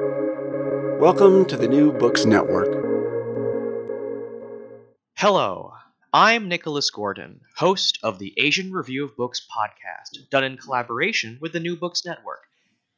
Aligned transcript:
Welcome 0.00 1.44
to 1.44 1.56
the 1.56 1.68
New 1.68 1.92
Books 1.92 2.24
Network. 2.24 2.66
Hello, 5.16 5.74
I'm 6.12 6.48
Nicholas 6.48 6.90
Gordon, 6.90 7.42
host 7.56 8.00
of 8.02 8.18
the 8.18 8.34
Asian 8.36 8.72
Review 8.72 9.04
of 9.04 9.16
Books 9.16 9.46
podcast, 9.56 10.28
done 10.30 10.42
in 10.42 10.56
collaboration 10.56 11.38
with 11.40 11.52
the 11.52 11.60
New 11.60 11.76
Books 11.76 12.04
Network. 12.04 12.40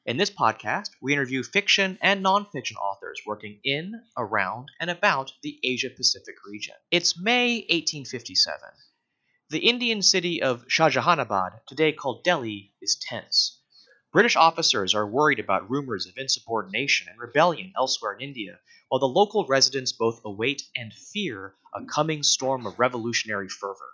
In 0.07 0.17
this 0.17 0.31
podcast, 0.31 0.89
we 1.03 1.13
interview 1.13 1.43
fiction 1.43 1.99
and 2.01 2.25
nonfiction 2.25 2.77
authors 2.77 3.21
working 3.27 3.61
in, 3.63 3.93
around, 4.17 4.71
and 4.81 4.89
about 4.89 5.33
the 5.43 5.59
Asia 5.63 5.91
Pacific 5.95 6.37
region. 6.51 6.77
It's 6.91 7.21
May 7.21 7.57
1857. 7.69 8.59
The 9.51 9.59
Indian 9.59 10.01
city 10.01 10.41
of 10.41 10.67
Shahjahanabad, 10.67 11.61
today 11.69 11.93
called 11.93 12.25
Delhi, 12.25 12.73
is 12.81 12.97
tense. 12.97 13.61
British 14.17 14.35
officers 14.35 14.95
are 14.95 15.07
worried 15.07 15.39
about 15.39 15.69
rumors 15.69 16.07
of 16.07 16.17
insubordination 16.17 17.07
and 17.07 17.21
rebellion 17.21 17.71
elsewhere 17.77 18.15
in 18.15 18.23
India, 18.23 18.59
while 18.89 18.99
the 18.99 19.07
local 19.07 19.45
residents 19.47 19.93
both 19.93 20.23
await 20.25 20.63
and 20.75 20.95
fear 20.95 21.55
a 21.75 21.85
coming 21.85 22.23
storm 22.23 22.65
of 22.67 22.79
revolutionary 22.79 23.51
fervor. 23.51 23.93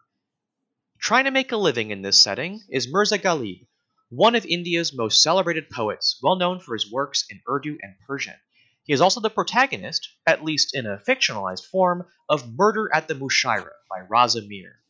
Trying 1.00 1.24
to 1.24 1.32
make 1.32 1.50
a 1.50 1.56
living 1.56 1.90
in 1.90 2.02
this 2.02 2.20
setting 2.20 2.62
is 2.68 2.86
Mirza 2.86 3.18
Ghalib, 3.18 3.66
one 4.10 4.36
of 4.36 4.46
India's 4.46 4.92
most 4.92 5.24
celebrated 5.24 5.68
poets, 5.68 6.20
well 6.22 6.36
known 6.36 6.60
for 6.60 6.74
his 6.74 6.88
works 6.88 7.24
in 7.28 7.42
Urdu 7.50 7.78
and 7.82 7.96
Persian. 8.06 8.36
He 8.84 8.92
is 8.92 9.00
also 9.00 9.18
the 9.18 9.28
protagonist, 9.28 10.08
at 10.24 10.44
least 10.44 10.72
in 10.72 10.86
a 10.86 10.98
fictionalized 10.98 11.66
form, 11.66 12.06
of 12.28 12.56
Murder 12.56 12.88
at 12.94 13.08
the 13.08 13.14
Mushaira 13.14 13.72
by 13.90 14.02
Raza 14.08 14.46
Mir. 14.46 14.81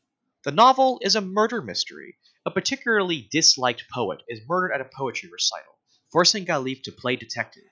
The 0.45 0.51
novel 0.51 0.98
is 1.02 1.14
a 1.14 1.20
murder 1.20 1.62
mystery. 1.62 2.16
A 2.45 2.51
particularly 2.51 3.28
disliked 3.30 3.84
poet 3.88 4.23
is 4.27 4.41
murdered 4.48 4.73
at 4.73 4.80
a 4.80 4.91
poetry 4.96 5.30
recital, 5.30 5.78
forcing 6.10 6.45
Ghalib 6.45 6.82
to 6.82 6.91
play 6.91 7.15
detective, 7.15 7.62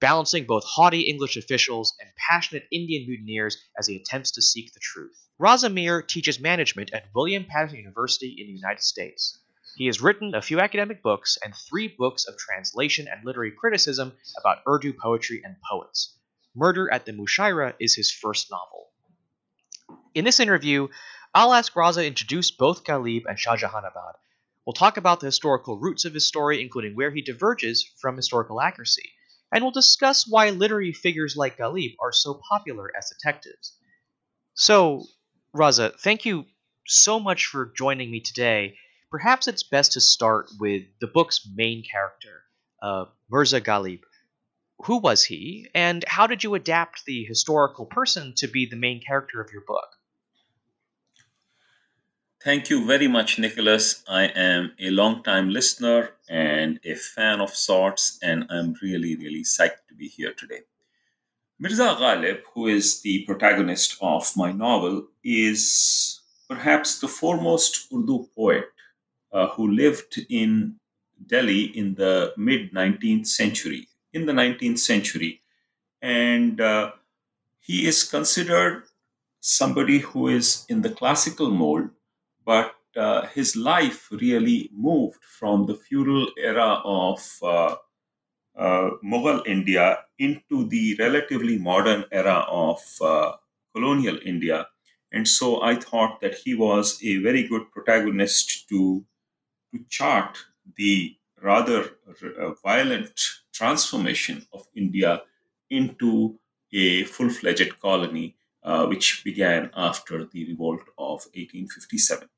balancing 0.00 0.46
both 0.46 0.64
haughty 0.64 1.02
English 1.02 1.36
officials 1.36 1.94
and 2.00 2.08
passionate 2.16 2.66
Indian 2.72 3.06
mutineers 3.06 3.58
as 3.78 3.86
he 3.86 3.96
attempts 3.96 4.30
to 4.30 4.40
seek 4.40 4.72
the 4.72 4.80
truth. 4.80 5.28
Raza 5.38 5.70
Mir 5.70 6.00
teaches 6.00 6.40
management 6.40 6.90
at 6.94 7.14
William 7.14 7.44
Paterson 7.44 7.76
University 7.80 8.34
in 8.38 8.46
the 8.46 8.54
United 8.54 8.82
States. 8.82 9.38
He 9.76 9.84
has 9.84 10.00
written 10.00 10.34
a 10.34 10.40
few 10.40 10.60
academic 10.60 11.02
books 11.02 11.36
and 11.44 11.54
three 11.54 11.88
books 11.88 12.24
of 12.24 12.38
translation 12.38 13.08
and 13.08 13.26
literary 13.26 13.52
criticism 13.52 14.14
about 14.38 14.62
Urdu 14.66 14.94
poetry 14.94 15.42
and 15.44 15.56
poets. 15.70 16.16
Murder 16.56 16.90
at 16.90 17.04
the 17.04 17.12
Mushaira 17.12 17.74
is 17.78 17.94
his 17.94 18.10
first 18.10 18.50
novel. 18.50 18.88
In 20.14 20.24
this 20.24 20.40
interview, 20.40 20.88
I'll 21.34 21.52
ask 21.52 21.72
Raza 21.74 22.06
introduce 22.06 22.50
both 22.50 22.84
Ghalib 22.84 23.24
and 23.26 23.36
Shahjahanabad. 23.36 24.14
We'll 24.64 24.72
talk 24.72 24.96
about 24.96 25.20
the 25.20 25.26
historical 25.26 25.78
roots 25.78 26.04
of 26.04 26.14
his 26.14 26.26
story, 26.26 26.62
including 26.62 26.94
where 26.94 27.10
he 27.10 27.20
diverges 27.22 27.84
from 28.00 28.16
historical 28.16 28.60
accuracy, 28.60 29.12
and 29.52 29.62
we'll 29.62 29.72
discuss 29.72 30.26
why 30.26 30.50
literary 30.50 30.92
figures 30.92 31.36
like 31.36 31.58
Ghalib 31.58 31.96
are 32.00 32.12
so 32.12 32.40
popular 32.48 32.90
as 32.96 33.10
detectives. 33.10 33.76
So, 34.54 35.06
Raza, 35.56 35.98
thank 36.00 36.24
you 36.24 36.46
so 36.86 37.20
much 37.20 37.46
for 37.46 37.66
joining 37.76 38.10
me 38.10 38.20
today 38.20 38.76
perhaps 39.10 39.46
it's 39.46 39.62
best 39.62 39.92
to 39.92 40.00
start 40.00 40.48
with 40.58 40.82
the 41.00 41.06
book's 41.06 41.48
main 41.54 41.84
character, 41.84 42.42
uh, 42.82 43.04
Mirza 43.30 43.60
Ghalib. 43.60 44.00
Who 44.86 44.98
was 44.98 45.24
he, 45.24 45.68
and 45.74 46.04
how 46.08 46.26
did 46.26 46.44
you 46.44 46.54
adapt 46.56 47.04
the 47.04 47.24
historical 47.24 47.86
person 47.86 48.34
to 48.38 48.48
be 48.48 48.66
the 48.66 48.76
main 48.76 49.00
character 49.00 49.40
of 49.40 49.52
your 49.52 49.62
book? 49.62 49.88
Thank 52.44 52.68
you 52.68 52.84
very 52.86 53.08
much, 53.08 53.38
Nicholas. 53.38 54.04
I 54.06 54.24
am 54.26 54.72
a 54.78 54.90
long-time 54.90 55.48
listener 55.48 56.10
and 56.28 56.78
a 56.84 56.94
fan 56.94 57.40
of 57.40 57.50
sorts, 57.56 58.18
and 58.22 58.44
I'm 58.50 58.74
really, 58.82 59.16
really 59.16 59.42
psyched 59.42 59.86
to 59.88 59.94
be 59.96 60.08
here 60.08 60.32
today. 60.34 60.60
Mirza 61.58 61.96
Ghalib, 61.98 62.42
who 62.54 62.66
is 62.68 63.00
the 63.02 63.24
protagonist 63.24 63.96
of 64.02 64.30
my 64.36 64.52
novel, 64.52 65.08
is 65.24 66.20
perhaps 66.48 67.00
the 67.00 67.08
foremost 67.08 67.88
Urdu 67.92 68.28
poet 68.36 68.66
uh, 69.32 69.48
who 69.48 69.70
lived 69.70 70.20
in 70.28 70.76
Delhi 71.26 71.64
in 71.78 71.94
the 71.94 72.34
mid 72.36 72.72
19th 72.72 73.26
century. 73.26 73.88
In 74.12 74.26
the 74.26 74.34
19th 74.34 74.78
century, 74.78 75.40
and 76.02 76.60
uh, 76.60 76.92
he 77.60 77.86
is 77.86 78.04
considered 78.04 78.84
somebody 79.40 79.98
who 80.00 80.28
is 80.28 80.66
in 80.68 80.82
the 80.82 80.90
classical 80.90 81.50
mold, 81.50 81.90
but 82.44 82.74
uh, 82.96 83.26
his 83.28 83.56
life 83.56 84.08
really 84.12 84.70
moved 84.72 85.22
from 85.24 85.66
the 85.66 85.74
feudal 85.74 86.28
era 86.38 86.80
of 86.84 87.20
uh, 87.42 87.74
uh, 88.56 88.90
Mughal 89.04 89.46
India 89.46 89.98
into 90.18 90.68
the 90.68 90.96
relatively 90.98 91.58
modern 91.58 92.04
era 92.12 92.44
of 92.48 92.80
uh, 93.00 93.32
colonial 93.74 94.18
India. 94.24 94.66
And 95.12 95.26
so 95.28 95.62
I 95.62 95.76
thought 95.76 96.20
that 96.20 96.34
he 96.34 96.54
was 96.54 96.98
a 97.02 97.18
very 97.18 97.46
good 97.48 97.70
protagonist 97.72 98.68
to 98.68 99.04
to 99.72 99.84
chart 99.90 100.38
the 100.76 101.16
rather 101.42 101.98
uh, 102.08 102.52
violent 102.62 103.20
transformation 103.52 104.46
of 104.52 104.66
India 104.74 105.22
into 105.70 106.38
a 106.72 107.04
full 107.04 107.30
fledged 107.30 107.78
colony, 107.80 108.36
uh, 108.62 108.86
which 108.86 109.22
began 109.24 109.70
after 109.76 110.24
the 110.24 110.46
revolt 110.46 110.82
of 110.98 111.26
1857. 111.34 112.28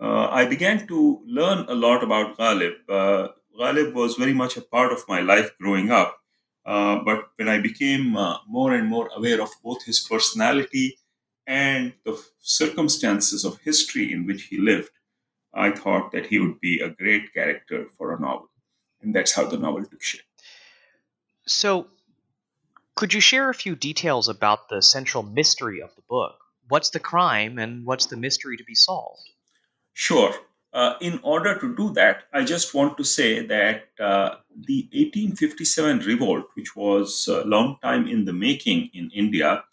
Uh, 0.00 0.28
I 0.30 0.46
began 0.46 0.86
to 0.88 1.22
learn 1.26 1.66
a 1.68 1.74
lot 1.74 2.02
about 2.02 2.36
Ghalib. 2.36 2.74
Uh, 2.88 3.28
Ghalib 3.58 3.94
was 3.94 4.16
very 4.16 4.34
much 4.34 4.56
a 4.56 4.60
part 4.60 4.92
of 4.92 5.08
my 5.08 5.20
life 5.20 5.50
growing 5.60 5.90
up, 5.90 6.18
uh, 6.66 6.98
but 7.04 7.28
when 7.36 7.48
I 7.48 7.60
became 7.60 8.16
uh, 8.16 8.38
more 8.48 8.74
and 8.74 8.88
more 8.88 9.08
aware 9.16 9.40
of 9.40 9.50
both 9.62 9.84
his 9.84 10.00
personality 10.00 10.98
and 11.46 11.92
the 12.04 12.20
circumstances 12.40 13.44
of 13.44 13.60
history 13.60 14.12
in 14.12 14.26
which 14.26 14.44
he 14.44 14.58
lived, 14.58 14.90
I 15.52 15.70
thought 15.70 16.10
that 16.12 16.26
he 16.26 16.40
would 16.40 16.60
be 16.60 16.80
a 16.80 16.90
great 16.90 17.32
character 17.32 17.86
for 17.96 18.12
a 18.14 18.20
novel. 18.20 18.50
And 19.00 19.14
that's 19.14 19.32
how 19.32 19.44
the 19.44 19.58
novel 19.58 19.84
took 19.84 20.02
shape. 20.02 20.22
So, 21.46 21.86
could 22.96 23.12
you 23.12 23.20
share 23.20 23.50
a 23.50 23.54
few 23.54 23.76
details 23.76 24.28
about 24.28 24.68
the 24.68 24.80
central 24.80 25.22
mystery 25.22 25.82
of 25.82 25.94
the 25.94 26.02
book? 26.08 26.36
What's 26.68 26.90
the 26.90 27.00
crime 27.00 27.58
and 27.58 27.84
what's 27.84 28.06
the 28.06 28.16
mystery 28.16 28.56
to 28.56 28.64
be 28.64 28.74
solved? 28.74 29.28
Sure. 29.94 30.34
Uh, 30.72 30.94
in 31.00 31.20
order 31.22 31.56
to 31.58 31.74
do 31.76 31.92
that, 31.92 32.24
I 32.32 32.44
just 32.44 32.74
want 32.74 32.96
to 32.98 33.04
say 33.04 33.46
that 33.46 33.88
uh, 34.00 34.36
the 34.66 34.88
1857 34.92 36.00
revolt, 36.00 36.46
which 36.54 36.74
was 36.74 37.28
a 37.28 37.44
long 37.44 37.78
time 37.80 38.08
in 38.08 38.24
the 38.24 38.32
making 38.32 38.90
in 38.92 39.10
India, 39.14 39.64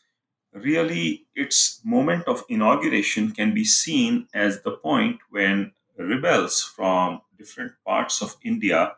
really 0.54 1.26
its 1.36 1.82
moment 1.86 2.28
of 2.28 2.44
inauguration 2.50 3.32
can 3.32 3.54
be 3.54 3.66
seen 3.66 4.28
as 4.34 4.62
the 4.62 4.72
point 4.72 5.20
when 5.32 5.72
rebels 5.98 6.64
from 6.64 7.22
different 7.38 7.74
parts 7.86 8.22
of 8.22 8.36
India 8.44 8.96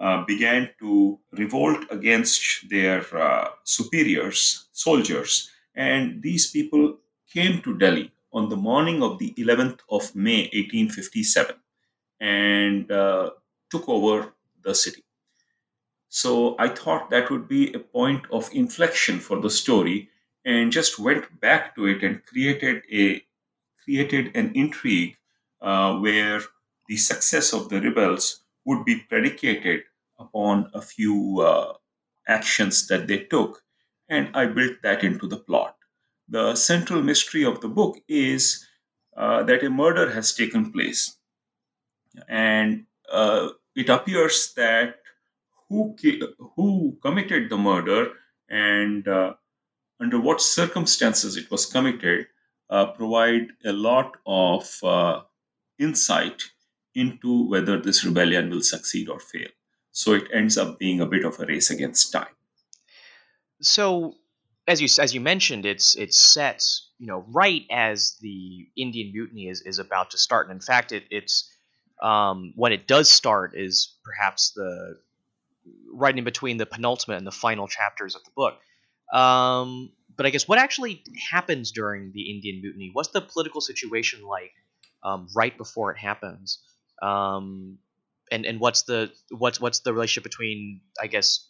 uh, 0.00 0.24
began 0.24 0.70
to 0.80 1.18
revolt 1.32 1.84
against 1.90 2.68
their 2.68 3.02
uh, 3.16 3.48
superiors, 3.64 4.66
soldiers, 4.72 5.50
and 5.76 6.22
these 6.22 6.50
people 6.50 6.98
came 7.32 7.62
to 7.62 7.78
Delhi 7.78 8.12
on 8.34 8.50
the 8.50 8.56
morning 8.56 9.02
of 9.02 9.18
the 9.18 9.34
11th 9.38 9.80
of 9.90 10.14
May 10.16 10.50
1857 10.52 11.56
and 12.20 12.90
uh, 12.92 13.30
took 13.70 13.88
over 13.88 14.34
the 14.64 14.74
city. 14.74 15.04
So 16.08 16.56
I 16.58 16.68
thought 16.68 17.10
that 17.10 17.30
would 17.30 17.46
be 17.46 17.72
a 17.74 17.78
point 17.78 18.24
of 18.30 18.48
inflection 18.54 19.18
for 19.20 19.38
the 19.40 19.50
story 19.50 20.08
and 20.44 20.72
just 20.72 20.98
went 20.98 21.40
back 21.40 21.74
to 21.76 21.86
it 21.86 22.02
and 22.02 22.24
created 22.24 22.82
a 22.90 23.22
created 23.84 24.36
an 24.36 24.52
intrigue 24.54 25.16
uh, 25.62 25.98
where 25.98 26.42
the 26.88 26.96
success 26.98 27.52
of 27.54 27.68
the 27.70 27.80
rebels 27.80 28.44
would 28.66 28.84
be 28.84 29.00
predicated 29.00 29.84
upon 30.18 30.70
a 30.74 30.82
few 30.82 31.40
uh, 31.40 31.74
actions 32.28 32.86
that 32.88 33.06
they 33.08 33.18
took 33.24 33.62
and 34.08 34.30
i 34.34 34.46
built 34.46 34.76
that 34.82 35.04
into 35.04 35.26
the 35.28 35.38
plot 35.38 35.73
the 36.36 36.54
central 36.56 37.02
mystery 37.02 37.44
of 37.44 37.60
the 37.60 37.68
book 37.68 37.98
is 38.08 38.66
uh, 39.16 39.42
that 39.44 39.62
a 39.62 39.70
murder 39.70 40.10
has 40.10 40.34
taken 40.34 40.72
place 40.72 41.16
and 42.28 42.86
uh, 43.12 43.48
it 43.76 43.88
appears 43.88 44.52
that 44.56 44.96
who 45.68 45.96
who 46.56 46.98
committed 47.02 47.50
the 47.50 47.58
murder 47.58 48.00
and 48.48 49.08
uh, 49.08 49.32
under 50.00 50.20
what 50.20 50.40
circumstances 50.40 51.36
it 51.36 51.50
was 51.50 51.66
committed 51.66 52.26
uh, 52.70 52.86
provide 52.86 53.48
a 53.64 53.72
lot 53.72 54.16
of 54.26 54.68
uh, 54.82 55.20
insight 55.78 56.42
into 56.94 57.48
whether 57.48 57.80
this 57.80 58.04
rebellion 58.04 58.50
will 58.50 58.62
succeed 58.62 59.08
or 59.08 59.20
fail. 59.20 59.48
So 59.92 60.12
it 60.14 60.28
ends 60.32 60.56
up 60.58 60.78
being 60.78 61.00
a 61.00 61.06
bit 61.06 61.24
of 61.24 61.38
a 61.38 61.46
race 61.46 61.70
against 61.70 62.12
time. 62.12 62.34
So, 63.60 64.14
as 64.66 64.80
you 64.80 64.88
as 65.02 65.14
you 65.14 65.20
mentioned, 65.20 65.66
it's 65.66 65.94
it's 65.96 66.18
set 66.18 66.64
you 66.98 67.06
know 67.06 67.24
right 67.28 67.64
as 67.70 68.16
the 68.20 68.68
Indian 68.76 69.12
Mutiny 69.12 69.48
is, 69.48 69.60
is 69.62 69.78
about 69.78 70.10
to 70.12 70.18
start, 70.18 70.48
and 70.48 70.54
in 70.54 70.60
fact, 70.60 70.92
it, 70.92 71.04
it's 71.10 71.50
um, 72.02 72.52
when 72.56 72.72
it 72.72 72.86
does 72.86 73.10
start 73.10 73.52
is 73.54 73.96
perhaps 74.04 74.52
the 74.52 74.98
right 75.92 76.16
in 76.16 76.24
between 76.24 76.56
the 76.56 76.66
penultimate 76.66 77.18
and 77.18 77.26
the 77.26 77.32
final 77.32 77.68
chapters 77.68 78.14
of 78.14 78.24
the 78.24 78.30
book. 78.34 78.54
Um, 79.12 79.92
but 80.16 80.26
I 80.26 80.30
guess 80.30 80.46
what 80.48 80.58
actually 80.58 81.02
happens 81.30 81.72
during 81.72 82.12
the 82.12 82.30
Indian 82.30 82.60
Mutiny? 82.62 82.90
What's 82.92 83.10
the 83.10 83.20
political 83.20 83.60
situation 83.60 84.22
like 84.24 84.52
um, 85.02 85.28
right 85.34 85.56
before 85.56 85.92
it 85.92 85.98
happens? 85.98 86.58
Um, 87.02 87.78
and 88.30 88.46
and 88.46 88.60
what's 88.60 88.82
the 88.82 89.12
what's 89.30 89.60
what's 89.60 89.80
the 89.80 89.92
relationship 89.92 90.24
between 90.24 90.80
I 91.00 91.06
guess 91.06 91.46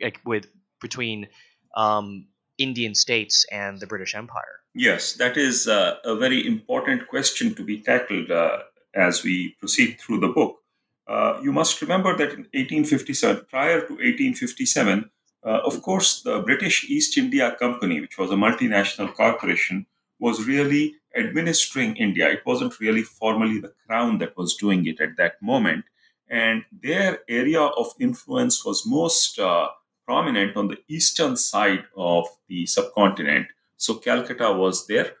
like 0.00 0.20
with 0.24 0.46
between 0.80 1.28
um, 1.76 2.26
Indian 2.58 2.94
states 2.94 3.44
and 3.50 3.80
the 3.80 3.86
British 3.86 4.14
Empire? 4.14 4.60
Yes, 4.74 5.14
that 5.14 5.36
is 5.36 5.68
uh, 5.68 5.96
a 6.04 6.16
very 6.16 6.46
important 6.46 7.08
question 7.08 7.54
to 7.54 7.64
be 7.64 7.80
tackled 7.80 8.30
uh, 8.30 8.58
as 8.94 9.22
we 9.22 9.54
proceed 9.60 9.98
through 10.00 10.20
the 10.20 10.28
book. 10.28 10.58
Uh, 11.06 11.38
you 11.42 11.52
must 11.52 11.82
remember 11.82 12.16
that 12.16 12.30
in 12.32 12.46
1857, 12.54 13.46
prior 13.50 13.80
to 13.80 13.92
1857, 13.92 15.10
uh, 15.44 15.60
of 15.64 15.82
course, 15.82 16.22
the 16.22 16.40
British 16.40 16.88
East 16.88 17.18
India 17.18 17.54
Company, 17.58 18.00
which 18.00 18.16
was 18.18 18.30
a 18.30 18.34
multinational 18.34 19.12
corporation, 19.12 19.86
was 20.18 20.46
really 20.46 20.94
administering 21.16 21.96
India. 21.96 22.30
It 22.30 22.46
wasn't 22.46 22.80
really 22.80 23.02
formally 23.02 23.60
the 23.60 23.74
crown 23.86 24.18
that 24.18 24.36
was 24.36 24.54
doing 24.54 24.86
it 24.86 25.00
at 25.00 25.16
that 25.18 25.42
moment. 25.42 25.84
And 26.28 26.64
their 26.72 27.18
area 27.28 27.60
of 27.60 27.92
influence 28.00 28.64
was 28.64 28.86
most 28.86 29.38
uh, 29.38 29.68
prominent 30.06 30.56
on 30.56 30.68
the 30.68 30.78
eastern 30.88 31.36
side 31.36 31.84
of 31.96 32.26
the 32.48 32.66
subcontinent. 32.66 33.46
So 33.76 33.94
Calcutta 33.94 34.52
was 34.52 34.86
their 34.86 35.12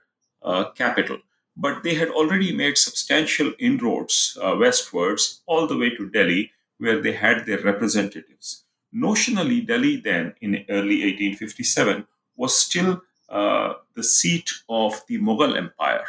uh, 0.42 0.70
capital. 0.72 1.18
But 1.56 1.82
they 1.82 1.94
had 1.94 2.08
already 2.08 2.52
made 2.52 2.76
substantial 2.76 3.52
inroads 3.58 4.36
uh, 4.42 4.56
westwards, 4.58 5.42
all 5.46 5.66
the 5.66 5.78
way 5.78 5.90
to 5.90 6.10
Delhi, 6.10 6.50
where 6.78 7.00
they 7.00 7.12
had 7.12 7.46
their 7.46 7.60
representatives. 7.60 8.64
Notionally, 8.94 9.64
Delhi 9.66 9.96
then, 9.96 10.34
in 10.40 10.64
early 10.68 11.02
1857, 11.02 12.06
was 12.36 12.56
still 12.56 13.02
uh, 13.28 13.74
the 13.94 14.02
seat 14.02 14.50
of 14.68 15.00
the 15.08 15.18
Mughal 15.18 15.56
Empire. 15.56 16.06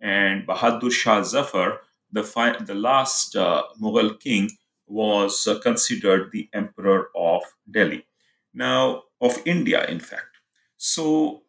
And 0.00 0.46
Bahadur 0.46 0.90
Shah 0.92 1.22
Zafar, 1.22 1.80
the, 2.12 2.24
fi- 2.24 2.58
the 2.58 2.74
last 2.74 3.36
uh, 3.36 3.62
Mughal 3.80 4.18
king, 4.18 4.50
was 4.86 5.46
uh, 5.46 5.58
considered 5.60 6.32
the 6.32 6.48
emperor 6.52 7.10
of 7.14 7.42
Delhi. 7.70 8.04
Now, 8.54 9.04
of 9.20 9.38
India, 9.44 9.84
in 9.86 10.00
fact. 10.00 10.38
So, 10.76 11.42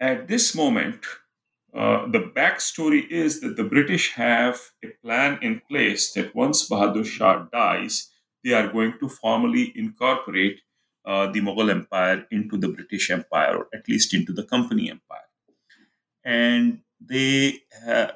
at 0.00 0.28
this 0.28 0.54
moment, 0.54 1.04
uh, 1.74 2.06
the 2.06 2.20
backstory 2.20 3.06
is 3.10 3.40
that 3.40 3.56
the 3.56 3.64
British 3.64 4.12
have 4.14 4.60
a 4.82 4.88
plan 5.02 5.38
in 5.42 5.60
place 5.68 6.12
that 6.12 6.34
once 6.34 6.68
Bahadur 6.68 7.04
Shah 7.04 7.46
dies, 7.52 8.10
they 8.42 8.52
are 8.52 8.68
going 8.68 8.94
to 9.00 9.08
formally 9.08 9.72
incorporate 9.74 10.60
uh, 11.04 11.30
the 11.30 11.40
Mughal 11.40 11.70
Empire 11.70 12.26
into 12.30 12.56
the 12.56 12.68
British 12.68 13.10
Empire, 13.10 13.58
or 13.58 13.68
at 13.74 13.88
least 13.88 14.14
into 14.14 14.32
the 14.32 14.44
Company 14.44 14.90
Empire. 14.90 15.28
And 16.24 16.80
they, 17.00 17.60
uh, 17.86 18.08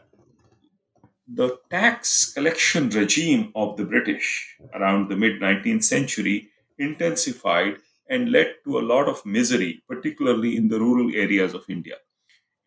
the 1.29 1.59
tax 1.71 2.33
collection 2.33 2.89
regime 2.91 3.53
of 3.55 3.77
the 3.77 3.85
British 3.85 4.57
around 4.75 5.09
the 5.09 5.17
mid 5.17 5.41
19th 5.41 5.85
century 5.85 6.49
intensified 6.79 7.77
and 8.11 8.33
led 8.33 8.57
to 8.65 8.79
a 8.79 8.87
lot 8.93 9.09
of 9.09 9.25
misery, 9.25 9.83
particularly 9.89 10.57
in 10.57 10.69
the 10.69 10.79
rural 10.79 11.11
areas 11.15 11.55
of 11.55 11.65
India. 11.69 11.95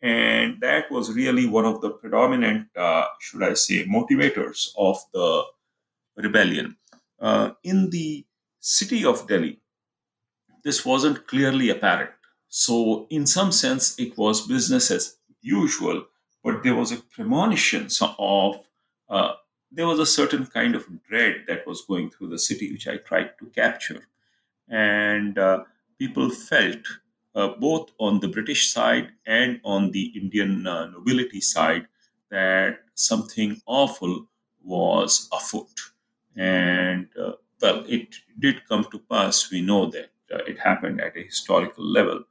And 0.01 0.59
that 0.61 0.89
was 0.89 1.13
really 1.13 1.45
one 1.45 1.65
of 1.65 1.81
the 1.81 1.91
predominant, 1.91 2.67
uh, 2.75 3.05
should 3.19 3.43
I 3.43 3.53
say, 3.53 3.85
motivators 3.85 4.69
of 4.77 4.97
the 5.13 5.43
rebellion. 6.17 6.77
Uh, 7.19 7.51
in 7.63 7.89
the 7.89 8.25
city 8.59 9.05
of 9.05 9.27
Delhi, 9.27 9.59
this 10.63 10.85
wasn't 10.85 11.27
clearly 11.27 11.69
apparent. 11.69 12.11
So, 12.49 13.07
in 13.09 13.25
some 13.25 13.51
sense, 13.51 13.99
it 13.99 14.17
was 14.17 14.47
business 14.47 14.91
as 14.91 15.17
usual, 15.41 16.05
but 16.43 16.63
there 16.63 16.75
was 16.75 16.91
a 16.91 16.97
premonition 16.97 17.87
of, 18.19 18.59
uh, 19.09 19.33
there 19.71 19.87
was 19.87 19.99
a 19.99 20.05
certain 20.05 20.45
kind 20.45 20.75
of 20.75 20.85
dread 21.03 21.45
that 21.47 21.65
was 21.67 21.81
going 21.81 22.11
through 22.11 22.29
the 22.29 22.39
city, 22.39 22.71
which 22.71 22.87
I 22.87 22.97
tried 22.97 23.31
to 23.39 23.45
capture. 23.47 24.05
And 24.69 25.37
uh, 25.37 25.63
people 25.99 26.29
felt, 26.29 26.79
uh, 27.35 27.49
both 27.59 27.91
on 27.99 28.19
the 28.19 28.27
British 28.27 28.71
side 28.71 29.09
and 29.25 29.59
on 29.63 29.91
the 29.91 30.05
Indian 30.15 30.67
uh, 30.67 30.87
nobility 30.87 31.41
side, 31.41 31.87
that 32.29 32.79
something 32.95 33.61
awful 33.65 34.27
was 34.63 35.29
afoot. 35.31 35.79
And 36.35 37.07
uh, 37.19 37.33
well, 37.61 37.83
it 37.87 38.15
did 38.39 38.67
come 38.67 38.85
to 38.91 38.99
pass. 38.99 39.51
We 39.51 39.61
know 39.61 39.87
that 39.87 40.11
uh, 40.33 40.39
it 40.47 40.59
happened 40.59 41.01
at 41.01 41.15
a 41.15 41.23
historical 41.23 41.85
level. 41.85 42.23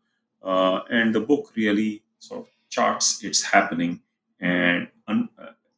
Uh, 0.43 0.81
and 0.90 1.14
the 1.14 1.20
book 1.20 1.52
really 1.55 2.02
sort 2.19 2.40
of 2.40 2.46
charts 2.69 3.23
its 3.23 3.43
happening 3.43 4.00
and 4.40 4.88
un- 5.06 5.29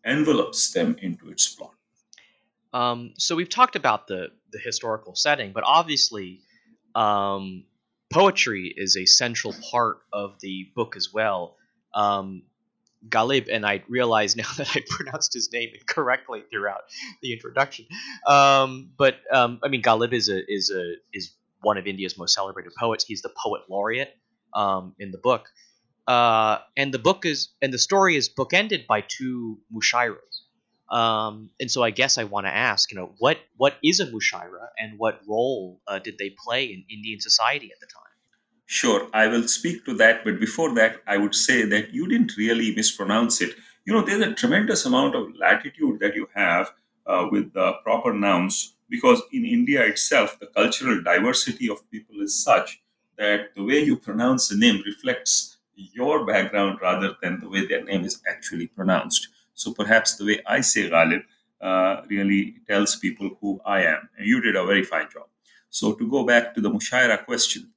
envelopes 0.04 0.72
them 0.72 0.96
into 1.00 1.28
its 1.28 1.54
plot. 1.54 1.74
Um, 2.72 3.14
so 3.18 3.36
we've 3.36 3.48
talked 3.48 3.76
about 3.76 4.08
the 4.08 4.30
the 4.54 4.60
historical 4.60 5.14
setting, 5.14 5.52
but 5.52 5.64
obviously, 5.66 6.40
um, 6.94 7.64
poetry 8.10 8.72
is 8.74 8.96
a 8.96 9.04
central 9.04 9.54
part 9.70 9.98
of 10.12 10.38
the 10.40 10.70
book 10.74 10.96
as 10.96 11.12
well. 11.12 11.56
Um, 11.92 12.44
Ghalib, 13.08 13.48
and 13.52 13.66
I 13.66 13.82
realize 13.88 14.36
now 14.42 14.48
that 14.56 14.70
I 14.74 14.82
pronounced 14.88 15.34
his 15.34 15.52
name 15.52 15.70
incorrectly 15.78 16.42
throughout 16.50 16.82
the 17.20 17.32
introduction. 17.32 17.86
Um, 18.26 18.90
but 18.96 19.16
um, 19.30 19.60
I 19.62 19.68
mean, 19.68 19.82
Ghalib 19.82 20.12
is 20.12 20.28
a 20.28 20.40
is 20.48 20.70
a 20.70 20.94
is 21.12 21.34
one 21.60 21.76
of 21.76 21.86
India's 21.86 22.16
most 22.16 22.34
celebrated 22.34 22.72
poets. 22.78 23.04
He's 23.04 23.22
the 23.22 23.32
poet 23.42 23.62
laureate 23.68 24.14
um, 24.54 24.94
in 24.98 25.10
the 25.10 25.18
book, 25.18 25.48
uh, 26.06 26.58
and 26.76 26.94
the 26.94 26.98
book 26.98 27.26
is 27.26 27.48
and 27.60 27.72
the 27.72 27.78
story 27.78 28.16
is 28.16 28.28
bookended 28.28 28.86
by 28.86 29.02
two 29.02 29.58
mushairas. 29.74 30.33
Um, 30.90 31.50
and 31.58 31.70
so 31.70 31.82
I 31.82 31.90
guess 31.90 32.18
I 32.18 32.24
want 32.24 32.46
to 32.46 32.54
ask, 32.54 32.92
you 32.92 32.98
know, 32.98 33.14
what 33.18 33.38
what 33.56 33.76
is 33.82 34.00
a 34.00 34.06
mushaira 34.06 34.68
and 34.78 34.98
what 34.98 35.20
role 35.26 35.80
uh, 35.88 35.98
did 35.98 36.18
they 36.18 36.30
play 36.44 36.64
in 36.66 36.84
Indian 36.90 37.20
society 37.20 37.70
at 37.72 37.80
the 37.80 37.86
time? 37.86 38.04
Sure, 38.66 39.08
I 39.12 39.26
will 39.26 39.46
speak 39.46 39.84
to 39.84 39.94
that, 39.94 40.24
but 40.24 40.40
before 40.40 40.74
that, 40.74 41.02
I 41.06 41.16
would 41.18 41.34
say 41.34 41.64
that 41.64 41.92
you 41.92 42.08
didn't 42.08 42.36
really 42.36 42.74
mispronounce 42.74 43.40
it. 43.40 43.54
You 43.84 43.92
know, 43.92 44.02
there's 44.02 44.22
a 44.22 44.34
tremendous 44.34 44.86
amount 44.86 45.14
of 45.14 45.34
latitude 45.38 46.00
that 46.00 46.14
you 46.14 46.28
have 46.34 46.72
uh, 47.06 47.26
with 47.30 47.52
the 47.52 47.74
proper 47.82 48.12
nouns 48.14 48.74
because 48.88 49.20
in 49.32 49.44
India 49.44 49.82
itself, 49.84 50.38
the 50.40 50.46
cultural 50.46 51.02
diversity 51.02 51.68
of 51.68 51.90
people 51.90 52.20
is 52.20 52.42
such 52.42 52.82
that 53.18 53.54
the 53.54 53.62
way 53.62 53.80
you 53.82 53.96
pronounce 53.96 54.50
a 54.50 54.56
name 54.56 54.82
reflects 54.86 55.58
your 55.76 56.24
background 56.24 56.78
rather 56.80 57.14
than 57.22 57.40
the 57.40 57.48
way 57.48 57.66
their 57.66 57.84
name 57.84 58.04
is 58.04 58.22
actually 58.28 58.66
pronounced. 58.68 59.28
So 59.54 59.72
perhaps 59.72 60.16
the 60.16 60.26
way 60.26 60.40
I 60.46 60.60
say 60.60 60.90
Ghalib 60.90 61.22
uh, 61.60 62.02
really 62.08 62.56
tells 62.68 62.96
people 62.96 63.30
who 63.40 63.60
I 63.64 63.82
am. 63.84 64.08
And 64.18 64.26
you 64.26 64.40
did 64.40 64.56
a 64.56 64.66
very 64.66 64.84
fine 64.84 65.08
job. 65.12 65.26
So 65.70 65.92
to 65.94 66.08
go 66.08 66.24
back 66.24 66.54
to 66.54 66.60
the 66.60 66.70
Mushaira 66.70 67.24
question, 67.24 67.70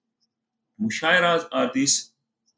Mushairas 0.82 1.48
are 1.52 1.72
these 1.74 2.12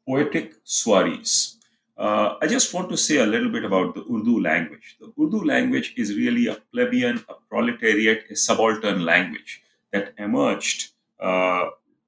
poetic 0.06 0.54
soirees. 0.64 1.56
Uh, 1.96 2.36
I 2.40 2.46
just 2.46 2.72
want 2.72 2.88
to 2.90 2.96
say 2.96 3.18
a 3.18 3.26
little 3.26 3.50
bit 3.50 3.64
about 3.64 3.94
the 3.94 4.00
Urdu 4.02 4.40
language. 4.40 4.96
The 5.00 5.12
Urdu 5.22 5.44
language 5.44 5.94
is 5.96 6.16
really 6.16 6.46
a 6.46 6.56
plebeian, 6.72 7.22
a 7.28 7.34
proletariat, 7.48 8.24
a 8.30 8.36
subaltern 8.36 9.04
language 9.04 9.62
that 9.92 10.14
emerged 10.18 10.92
uh, 11.20 11.66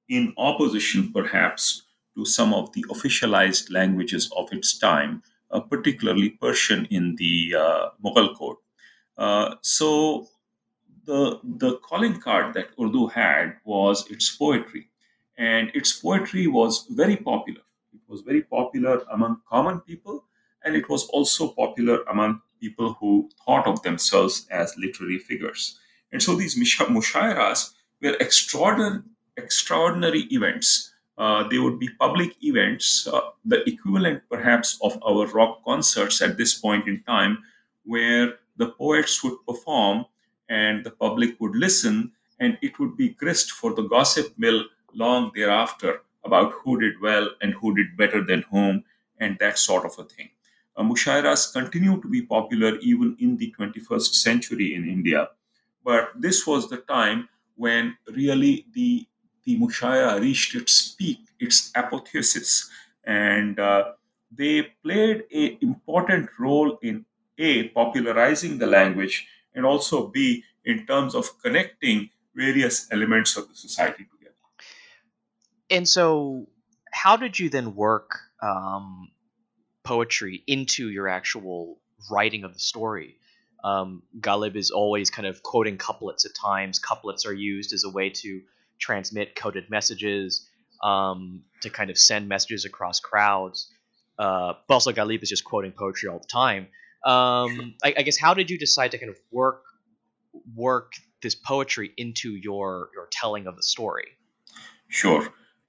in 0.09 0.33
opposition, 0.39 1.13
perhaps, 1.13 1.83
to 2.17 2.25
some 2.25 2.53
of 2.55 2.73
the 2.73 2.85
officialized 2.91 3.71
languages 3.71 4.31
of 4.37 4.53
its 4.53 4.79
time, 4.79 5.23
particularly 5.61 6.31
Persian 6.31 6.87
in 6.87 7.17
the 7.17 7.55
uh, 7.59 7.89
Mughal 8.05 8.35
court. 8.37 8.59
Uh, 9.19 9.57
so, 9.63 10.29
the, 11.05 11.41
the 11.43 11.79
calling 11.79 12.21
card 12.21 12.55
that 12.55 12.69
Urdu 12.81 13.09
had 13.09 13.57
was 13.65 14.09
its 14.11 14.37
poetry 14.37 14.89
and 15.37 15.71
its 15.75 15.93
poetry 15.93 16.47
was 16.47 16.87
very 16.91 17.17
popular. 17.17 17.63
It 17.93 18.01
was 18.07 18.21
very 18.21 18.43
popular 18.43 19.03
among 19.13 19.41
common 19.49 19.81
people, 19.81 20.25
and 20.65 20.77
it 20.77 20.89
was 20.89 21.07
also 21.09 21.49
popular 21.49 22.03
among 22.05 22.41
people 22.61 22.95
who 23.01 23.29
thought 23.45 23.67
of 23.67 23.83
themselves 23.83 24.47
as 24.51 24.75
literary 24.79 25.19
figures. 25.19 25.79
And 26.13 26.23
so 26.23 26.37
these 26.37 26.57
mushairas 26.57 27.73
were 28.01 28.17
extraordinary, 28.21 29.01
extraordinary 29.37 30.23
events. 30.31 30.92
Uh, 31.19 31.47
they 31.49 31.59
would 31.59 31.79
be 31.79 31.89
public 32.01 32.35
events, 32.43 33.07
uh, 33.07 33.21
the 33.45 33.69
equivalent 33.69 34.23
perhaps 34.31 34.79
of 34.83 34.99
our 35.07 35.27
rock 35.29 35.63
concerts 35.65 36.23
at 36.23 36.37
this 36.37 36.55
point 36.55 36.89
in 36.89 37.03
time, 37.05 37.39
where 37.85 38.39
the 38.57 38.69
poets 38.69 39.23
would 39.23 39.37
perform 39.47 40.05
and 40.49 40.85
the 40.85 40.91
public 40.91 41.39
would 41.41 41.55
listen, 41.55 42.13
and 42.41 42.59
it 42.63 42.79
would 42.79 42.97
be 42.97 43.11
grist 43.11 43.53
for 43.53 43.75
the 43.75 43.83
gossip 43.83 44.33
mill 44.39 44.65
long 44.95 45.31
thereafter 45.35 46.03
about 46.25 46.53
who 46.63 46.81
did 46.81 47.01
well 47.01 47.29
and 47.41 47.55
who 47.55 47.75
did 47.75 47.97
better 47.97 48.25
than 48.25 48.43
whom, 48.51 48.85
and 49.21 49.39
that 49.39 49.59
sort 49.59 49.85
of 49.85 49.99
a 49.99 50.05
thing. 50.05 50.29
Uh, 50.77 50.83
mushairas 50.83 51.53
continue 51.53 52.01
to 52.01 52.09
be 52.09 52.23
popular 52.23 52.77
even 52.79 53.17
in 53.21 53.37
the 53.37 53.55
21st 53.59 54.15
century 54.15 54.75
in 54.75 54.89
India, 54.89 55.29
but 55.85 56.11
this 56.17 56.47
was 56.47 56.69
the 56.71 56.79
time 56.79 57.29
when 57.57 57.97
really 58.09 58.67
the 58.73 59.07
the 59.45 59.59
Mushaira 59.59 60.21
reached 60.21 60.55
its 60.55 60.95
peak, 60.95 61.19
its 61.41 61.71
apotheosis, 61.75 62.71
and 63.05 63.59
uh, 63.59 63.93
they 64.31 64.63
played 64.85 65.25
an 65.33 65.59
important 65.61 66.31
role 66.39 66.79
in 66.83 67.05
a 67.39 67.69
popularizing 67.69 68.59
the 68.59 68.67
language 68.67 69.27
and 69.55 69.67
also 69.67 70.09
b 70.09 70.45
in 70.65 70.87
terms 70.87 71.15
of 71.15 71.31
connecting 71.43 72.11
various 72.35 72.89
elements 72.93 73.37
of 73.37 73.49
the 73.49 73.55
society 73.55 74.05
together. 74.05 74.35
And 75.71 75.89
so, 75.89 76.47
how 76.93 77.17
did 77.17 77.39
you 77.39 77.49
then 77.49 77.75
work 77.75 78.21
um, 78.43 79.11
poetry 79.83 80.43
into 80.47 80.89
your 80.89 81.09
actual 81.09 81.79
writing 82.11 82.45
of 82.45 82.55
the 82.55 82.61
story? 82.61 83.17
Um, 83.65 84.03
Ghalib 84.21 84.57
is 84.57 84.71
always 84.71 85.11
kind 85.11 85.27
of 85.27 85.43
quoting 85.43 85.79
couplets 85.79 86.25
at 86.25 86.33
times. 86.35 86.79
Couplets 86.79 87.27
are 87.27 87.33
used 87.33 87.73
as 87.73 87.85
a 87.85 87.91
way 87.91 88.11
to 88.11 88.43
transmit 88.89 89.29
coded 89.43 89.65
messages, 89.71 90.49
um, 90.83 91.43
to 91.63 91.71
kind 91.71 91.91
of 91.91 91.97
send 91.97 92.29
messages 92.29 92.65
across 92.65 93.01
crowds. 93.01 93.59
Uh, 94.19 94.53
but 94.67 94.75
also, 94.75 94.93
Ghalib 94.93 95.23
is 95.23 95.31
just 95.35 95.45
quoting 95.45 95.73
poetry 95.73 96.09
all 96.11 96.19
the 96.19 96.33
time. 96.45 96.65
Um, 97.05 97.75
I, 97.87 97.95
I 97.99 98.03
guess 98.03 98.19
how 98.19 98.35
did 98.35 98.51
you 98.51 98.59
decide 98.59 98.91
to 98.93 98.99
kind 98.99 99.11
of 99.11 99.19
work 99.31 99.63
work 100.55 100.93
this 101.23 101.35
poetry 101.35 101.93
into 101.97 102.31
your 102.49 102.91
your 102.95 103.09
telling 103.21 103.47
of 103.47 103.57
the 103.57 103.63
story? 103.63 104.09
Sure. 104.89 105.23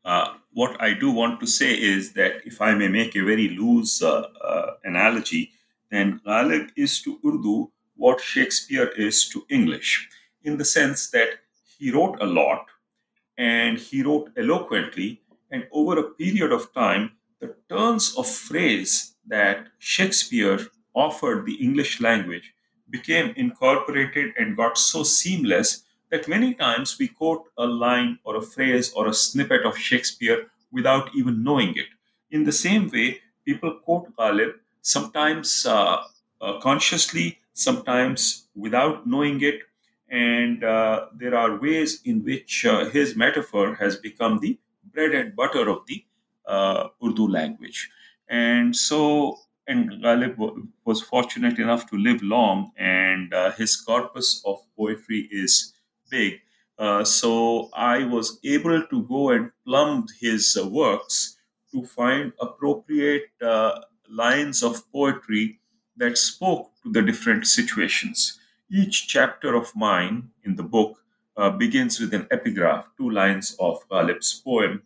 Uh, 0.05 0.33
what 0.51 0.73
I 0.81 0.93
do 0.93 1.09
want 1.11 1.39
to 1.39 1.47
say 1.47 1.71
is 1.95 2.13
that 2.13 2.33
if 2.45 2.61
I 2.61 2.75
may 2.75 2.89
make 2.89 3.15
a 3.15 3.23
very 3.23 3.47
loose 3.49 4.03
uh, 4.03 4.27
uh, 4.51 4.71
analogy, 4.83 5.51
then 5.89 6.19
Ghalib 6.27 6.71
is 6.75 7.01
to 7.03 7.19
Urdu 7.25 7.71
what 7.95 8.19
Shakespeare 8.19 8.89
is 9.07 9.29
to 9.29 9.45
English, 9.49 10.09
in 10.43 10.57
the 10.57 10.65
sense 10.65 11.09
that 11.11 11.29
he 11.77 11.91
wrote 11.91 12.17
a 12.21 12.25
lot 12.25 12.65
and 13.37 13.77
he 13.77 14.03
wrote 14.03 14.31
eloquently, 14.37 15.21
and 15.51 15.67
over 15.71 15.97
a 15.99 16.11
period 16.11 16.51
of 16.51 16.73
time, 16.73 17.11
the 17.39 17.55
turns 17.69 18.15
of 18.17 18.27
phrase 18.27 19.15
that 19.27 19.67
Shakespeare 19.79 20.59
offered 20.95 21.45
the 21.45 21.55
English 21.55 21.99
language 22.01 22.53
became 22.89 23.33
incorporated 23.35 24.33
and 24.37 24.57
got 24.57 24.77
so 24.77 25.03
seamless 25.03 25.83
that 26.11 26.27
many 26.27 26.53
times 26.53 26.97
we 26.99 27.07
quote 27.07 27.45
a 27.57 27.65
line 27.65 28.19
or 28.23 28.35
a 28.35 28.41
phrase 28.41 28.91
or 28.93 29.07
a 29.07 29.13
snippet 29.13 29.65
of 29.65 29.77
Shakespeare 29.77 30.47
without 30.71 31.09
even 31.15 31.43
knowing 31.43 31.75
it. 31.75 31.87
In 32.31 32.43
the 32.43 32.51
same 32.51 32.89
way, 32.89 33.21
people 33.45 33.79
quote 33.83 34.15
Ghalib 34.15 34.53
sometimes 34.81 35.65
uh, 35.65 36.03
uh, 36.41 36.59
consciously, 36.59 37.39
sometimes 37.53 38.47
without 38.55 39.07
knowing 39.07 39.41
it. 39.41 39.61
And 40.13 40.63
uh, 40.63 41.07
there 41.15 41.35
are 41.35 41.59
ways 41.59 42.01
in 42.05 42.23
which 42.23 42.65
uh, 42.65 42.85
his 42.89 43.15
metaphor 43.15 43.75
has 43.75 43.97
become 43.97 44.39
the 44.39 44.59
bread 44.93 45.13
and 45.15 45.35
butter 45.35 45.67
of 45.69 45.85
the 45.87 46.05
uh, 46.45 46.89
Urdu 47.03 47.27
language. 47.27 47.89
And 48.29 48.75
so, 48.75 49.39
and 49.67 49.89
Ghalib 50.03 50.37
was 50.85 51.01
fortunate 51.01 51.57
enough 51.59 51.89
to 51.89 51.97
live 51.97 52.21
long, 52.21 52.71
and 52.77 53.33
uh, 53.33 53.51
his 53.53 53.75
corpus 53.75 54.41
of 54.45 54.59
poetry 54.77 55.27
is 55.31 55.73
big. 56.09 56.41
Uh, 56.77 57.03
so 57.03 57.69
I 57.73 58.03
was 58.05 58.39
able 58.43 58.83
to 58.85 59.03
go 59.03 59.31
and 59.31 59.51
plumb 59.65 60.07
his 60.19 60.57
uh, 60.61 60.67
works 60.67 61.37
to 61.71 61.85
find 61.85 62.33
appropriate 62.39 63.31
lines 64.09 64.63
of 64.63 64.91
poetry 64.91 65.59
that 65.97 66.17
spoke 66.17 66.71
to 66.83 66.91
the 66.91 67.01
different 67.01 67.47
situations. 67.47 68.39
Each 68.73 69.07
chapter 69.07 69.55
of 69.55 69.73
mine 69.73 70.31
in 70.43 70.57
the 70.57 70.63
book 70.63 71.01
uh, 71.37 71.51
begins 71.51 71.99
with 71.99 72.13
an 72.13 72.27
epigraph, 72.29 72.87
two 72.97 73.09
lines 73.09 73.55
of 73.59 73.87
Ghalib's 73.87 74.33
poem, 74.33 74.83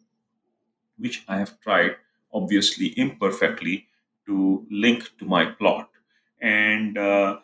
which 0.97 1.23
I 1.27 1.37
have 1.39 1.59
tried, 1.61 1.95
obviously 2.33 2.87
imperfectly, 2.99 3.87
to 4.25 4.65
link 4.69 5.11
to 5.19 5.25
my 5.25 5.45
plot. 5.45 5.89
And 6.41 6.97
uh, 6.97 7.39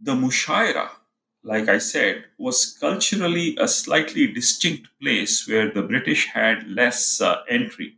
the 0.00 0.14
Mushaira, 0.14 0.90
like 1.42 1.68
I 1.68 1.78
said, 1.78 2.24
was 2.38 2.76
culturally 2.80 3.56
a 3.60 3.68
slightly 3.68 4.26
distinct 4.32 4.88
place 5.00 5.48
where 5.48 5.70
the 5.72 5.82
British 5.82 6.26
had 6.26 6.68
less 6.68 7.20
uh, 7.20 7.42
entry. 7.48 7.96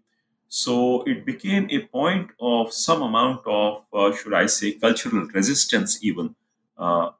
So 0.48 1.02
it 1.04 1.26
became 1.26 1.68
a 1.70 1.80
point 1.86 2.30
of 2.40 2.72
some 2.72 3.02
amount 3.02 3.42
of, 3.46 3.84
uh, 3.92 4.12
should 4.14 4.34
I 4.34 4.46
say, 4.46 4.72
cultural 4.72 5.26
resistance, 5.34 6.02
even 6.04 6.34
uh, 6.78 7.10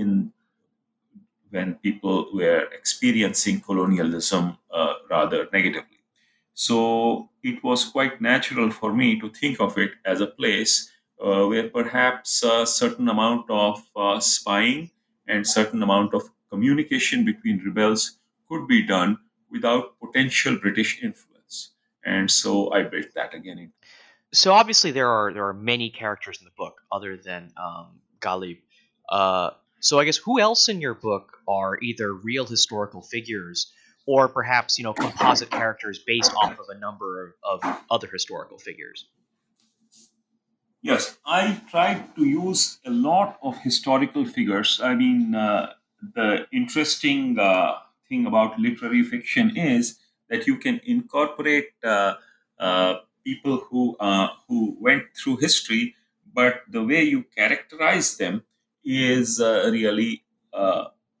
in 0.00 0.32
when 1.50 1.74
people 1.76 2.28
were 2.32 2.68
experiencing 2.72 3.60
colonialism 3.60 4.56
uh, 4.72 4.94
rather 5.10 5.48
negatively. 5.52 5.98
So 6.54 7.28
it 7.42 7.62
was 7.64 7.84
quite 7.84 8.20
natural 8.20 8.70
for 8.70 8.92
me 8.92 9.18
to 9.20 9.28
think 9.30 9.60
of 9.60 9.76
it 9.78 9.92
as 10.04 10.20
a 10.20 10.26
place 10.26 10.90
uh, 11.20 11.46
where 11.46 11.68
perhaps 11.68 12.42
a 12.42 12.66
certain 12.66 13.08
amount 13.08 13.50
of 13.50 13.82
uh, 13.96 14.20
spying 14.20 14.90
and 15.26 15.46
certain 15.46 15.82
amount 15.82 16.14
of 16.14 16.22
communication 16.50 17.24
between 17.24 17.62
rebels 17.64 18.18
could 18.48 18.66
be 18.66 18.82
done 18.82 19.18
without 19.50 19.98
potential 20.00 20.56
British 20.56 21.02
influence. 21.02 21.72
And 22.04 22.30
so 22.30 22.72
I 22.72 22.82
built 22.82 23.12
that 23.14 23.34
again. 23.34 23.72
So 24.32 24.52
obviously 24.52 24.90
there 24.90 25.08
are 25.08 25.32
there 25.32 25.46
are 25.46 25.54
many 25.54 25.90
characters 25.90 26.38
in 26.38 26.44
the 26.44 26.56
book 26.56 26.80
other 26.90 27.16
than 27.16 27.52
um, 27.56 28.00
Ghalib. 28.20 28.58
Uh, 29.08 29.50
so 29.80 29.98
I 29.98 30.04
guess 30.04 30.18
who 30.18 30.38
else 30.38 30.68
in 30.68 30.80
your 30.80 30.94
book 30.94 31.38
are 31.48 31.78
either 31.80 32.12
real 32.12 32.46
historical 32.46 33.02
figures 33.02 33.72
or 34.06 34.28
perhaps 34.28 34.78
you 34.78 34.84
know 34.84 34.92
composite 34.92 35.50
characters 35.50 35.98
based 35.98 36.32
off 36.42 36.58
of 36.58 36.66
a 36.68 36.78
number 36.78 37.34
of, 37.44 37.62
of 37.62 37.80
other 37.90 38.08
historical 38.08 38.58
figures? 38.58 39.06
Yes, 40.82 41.18
I 41.26 41.60
tried 41.70 42.16
to 42.16 42.24
use 42.24 42.78
a 42.86 42.90
lot 42.90 43.38
of 43.42 43.58
historical 43.58 44.24
figures. 44.24 44.80
I 44.82 44.94
mean, 44.94 45.34
uh, 45.34 45.74
the 46.14 46.46
interesting 46.52 47.38
uh, 47.38 47.74
thing 48.08 48.26
about 48.26 48.58
literary 48.58 49.02
fiction 49.02 49.56
is 49.56 49.98
that 50.30 50.46
you 50.46 50.56
can 50.56 50.80
incorporate 50.84 51.70
uh, 51.84 52.14
uh 52.58 52.94
people 53.24 53.58
who 53.68 53.96
uh, 54.00 54.28
who 54.48 54.76
went 54.80 55.04
through 55.14 55.36
history, 55.36 55.94
but 56.32 56.62
the 56.70 56.82
way 56.82 57.02
you 57.02 57.24
characterize 57.36 58.16
them 58.16 58.42
is 58.84 59.40
uh, 59.40 59.68
really 59.72 60.22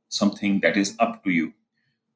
something 0.08 0.60
that 0.60 0.76
is 0.76 0.96
up 0.98 1.22
to 1.24 1.30
you. 1.30 1.52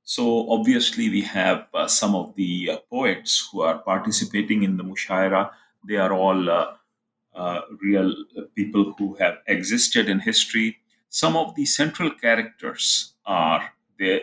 So 0.02 0.50
obviously, 0.50 1.08
we 1.08 1.22
have 1.22 1.66
some 1.86 2.14
of 2.14 2.34
the 2.36 2.78
poets 2.90 3.48
who 3.50 3.62
are 3.62 3.78
participating 3.78 4.62
in 4.62 4.76
the 4.76 4.84
Mushaira. 4.84 5.50
They 5.88 5.96
are 5.96 6.12
all 6.12 6.50
uh, 6.50 7.60
real 7.82 8.14
people 8.54 8.94
who 8.98 9.14
have 9.14 9.38
existed 9.46 10.08
in 10.08 10.20
history. 10.20 10.78
Some 11.08 11.36
of 11.36 11.54
the 11.54 11.64
central 11.64 12.10
characters 12.10 13.14
are 13.24 13.72
there. 13.98 14.22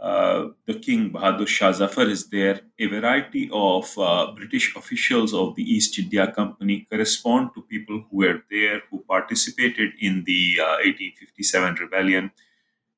Uh, 0.00 0.48
the 0.66 0.74
King 0.74 1.10
Bahadur 1.10 1.46
Shah 1.46 1.72
Zafar 1.72 2.08
is 2.08 2.28
there. 2.28 2.60
A 2.78 2.86
variety 2.86 3.50
of 3.52 3.86
uh, 3.98 4.32
British 4.34 4.74
officials 4.74 5.34
of 5.34 5.54
the 5.56 5.62
East 5.62 5.98
India 5.98 6.32
Company 6.32 6.86
correspond 6.90 7.50
to 7.54 7.62
people 7.62 8.04
who 8.10 8.16
were 8.16 8.42
there, 8.50 8.80
who 8.90 9.00
participated 9.00 9.90
in 10.00 10.24
the 10.24 10.56
1857 10.58 11.68
uh, 11.68 11.74
rebellion. 11.78 12.30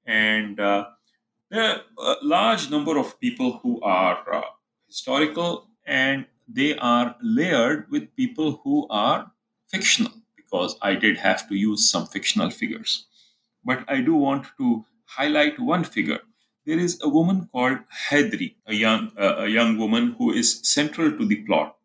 And 0.06 0.60
uh, 0.60 0.86
there 1.50 1.62
are 1.62 1.80
a 1.98 2.16
large 2.22 2.70
number 2.70 2.96
of 2.96 3.18
people 3.18 3.58
who 3.62 3.80
are 3.82 4.22
uh, 4.32 4.42
historical 4.86 5.66
and 5.84 6.24
they 6.46 6.76
are 6.76 7.16
layered 7.20 7.90
with 7.90 8.14
people 8.14 8.60
who 8.62 8.86
are 8.90 9.30
fictional 9.68 10.12
because 10.36 10.76
I 10.82 10.94
did 10.94 11.16
have 11.18 11.48
to 11.48 11.56
use 11.56 11.90
some 11.90 12.06
fictional 12.06 12.50
figures. 12.50 13.06
But 13.64 13.84
I 13.88 14.00
do 14.02 14.14
want 14.14 14.46
to 14.58 14.84
highlight 15.04 15.58
one 15.58 15.82
figure. 15.82 16.20
There 16.66 16.78
is 16.78 17.00
a 17.02 17.08
woman 17.08 17.48
called 17.52 17.78
Haidari, 18.08 18.54
a 18.66 18.74
young, 18.74 19.12
uh, 19.18 19.36
a 19.38 19.48
young 19.48 19.78
woman 19.78 20.12
who 20.18 20.32
is 20.32 20.60
central 20.62 21.10
to 21.16 21.26
the 21.26 21.36
plot. 21.44 21.76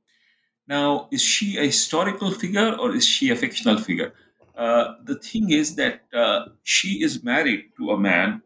Now, 0.67 1.09
is 1.11 1.21
she 1.23 1.57
a 1.57 1.65
historical 1.65 2.31
figure 2.31 2.75
or 2.79 2.95
is 2.95 3.05
she 3.05 3.29
a 3.31 3.35
fictional 3.35 3.77
figure? 3.79 4.13
Uh, 4.55 4.95
the 5.05 5.15
thing 5.19 5.51
is 5.51 5.75
that 5.75 6.03
uh, 6.13 6.47
she 6.63 7.03
is 7.03 7.23
married 7.23 7.71
to 7.77 7.91
a 7.91 7.99
man 7.99 8.41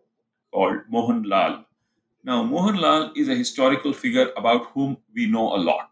called 0.53 0.81
Mohan 0.89 1.23
Lal. 1.23 1.65
Now, 2.23 2.43
Mohan 2.43 2.77
Lal 2.77 3.13
is 3.15 3.29
a 3.29 3.35
historical 3.35 3.93
figure 3.93 4.31
about 4.38 4.67
whom 4.73 4.97
we 5.15 5.27
know 5.27 5.55
a 5.55 5.57
lot. 5.57 5.91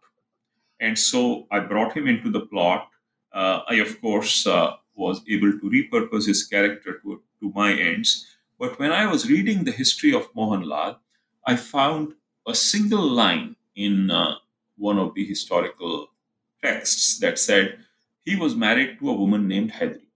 And 0.80 0.98
so 0.98 1.48
I 1.52 1.60
brought 1.60 1.96
him 1.96 2.08
into 2.08 2.32
the 2.32 2.42
plot 2.42 2.90
uh, 3.32 3.62
I, 3.70 3.76
of 3.76 4.02
course, 4.02 4.48
uh, 4.48 4.78
was 4.96 5.22
able 5.30 5.52
to 5.52 5.70
repurpose 5.70 6.26
his 6.26 6.44
character 6.46 7.00
to, 7.04 7.22
to 7.42 7.52
my 7.54 7.74
ends. 7.74 8.26
But 8.60 8.78
when 8.78 8.92
I 8.92 9.08
was 9.08 9.30
reading 9.30 9.64
the 9.64 9.72
history 9.72 10.14
of 10.14 10.32
Mohanlal, 10.36 11.00
I 11.48 11.56
found 11.56 12.16
a 12.48 12.54
single 12.54 13.08
line 13.08 13.56
in 13.76 14.12
uh, 14.12 14.36
one 14.78 15.00
of 15.00 15.16
the 15.16 15.26
historical 15.26 16.12
texts 16.64 17.18
that 17.20 17.40
said 17.40 17.86
he 18.26 18.36
was 18.36 18.56
married 18.56 19.00
to 19.00 19.10
a 19.10 19.16
woman 19.16 19.48
named 19.48 19.72
Haidari. 19.74 20.08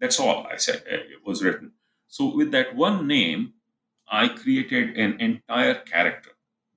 That's 0.00 0.20
all 0.20 0.46
I 0.46 0.58
said. 0.58 0.84
Uh, 0.90 0.96
it 0.96 1.24
was 1.26 1.42
written. 1.44 1.72
So 2.08 2.34
with 2.36 2.52
that 2.52 2.76
one 2.76 3.08
name, 3.08 3.54
I 4.08 4.28
created 4.28 4.98
an 4.98 5.20
entire 5.20 5.74
character, 5.76 6.32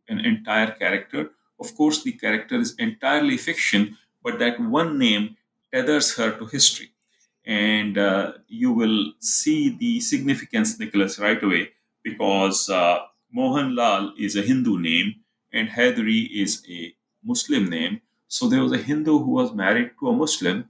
an 0.09 0.19
entire 0.21 0.71
character. 0.71 1.31
Of 1.59 1.75
course, 1.75 2.03
the 2.03 2.13
character 2.13 2.57
is 2.57 2.75
entirely 2.77 3.37
fiction, 3.37 3.97
but 4.23 4.39
that 4.39 4.59
one 4.59 4.97
name 4.99 5.37
tethers 5.73 6.15
her 6.17 6.37
to 6.39 6.47
history. 6.47 6.94
And 7.45 7.97
uh, 7.97 8.33
you 8.47 8.71
will 8.71 9.13
see 9.19 9.69
the 9.69 9.99
significance, 9.99 10.79
Nicholas, 10.79 11.19
right 11.19 11.41
away, 11.41 11.69
because 12.03 12.69
uh, 12.69 12.99
Mohan 13.31 13.75
Lal 13.75 14.13
is 14.17 14.35
a 14.35 14.41
Hindu 14.41 14.79
name 14.79 15.15
and 15.53 15.69
Haidari 15.69 16.29
is 16.31 16.63
a 16.69 16.95
Muslim 17.23 17.69
name. 17.69 18.01
So 18.27 18.47
there 18.47 18.61
was 18.63 18.71
a 18.71 18.77
Hindu 18.77 19.19
who 19.19 19.31
was 19.31 19.53
married 19.53 19.91
to 19.99 20.09
a 20.09 20.13
Muslim, 20.15 20.69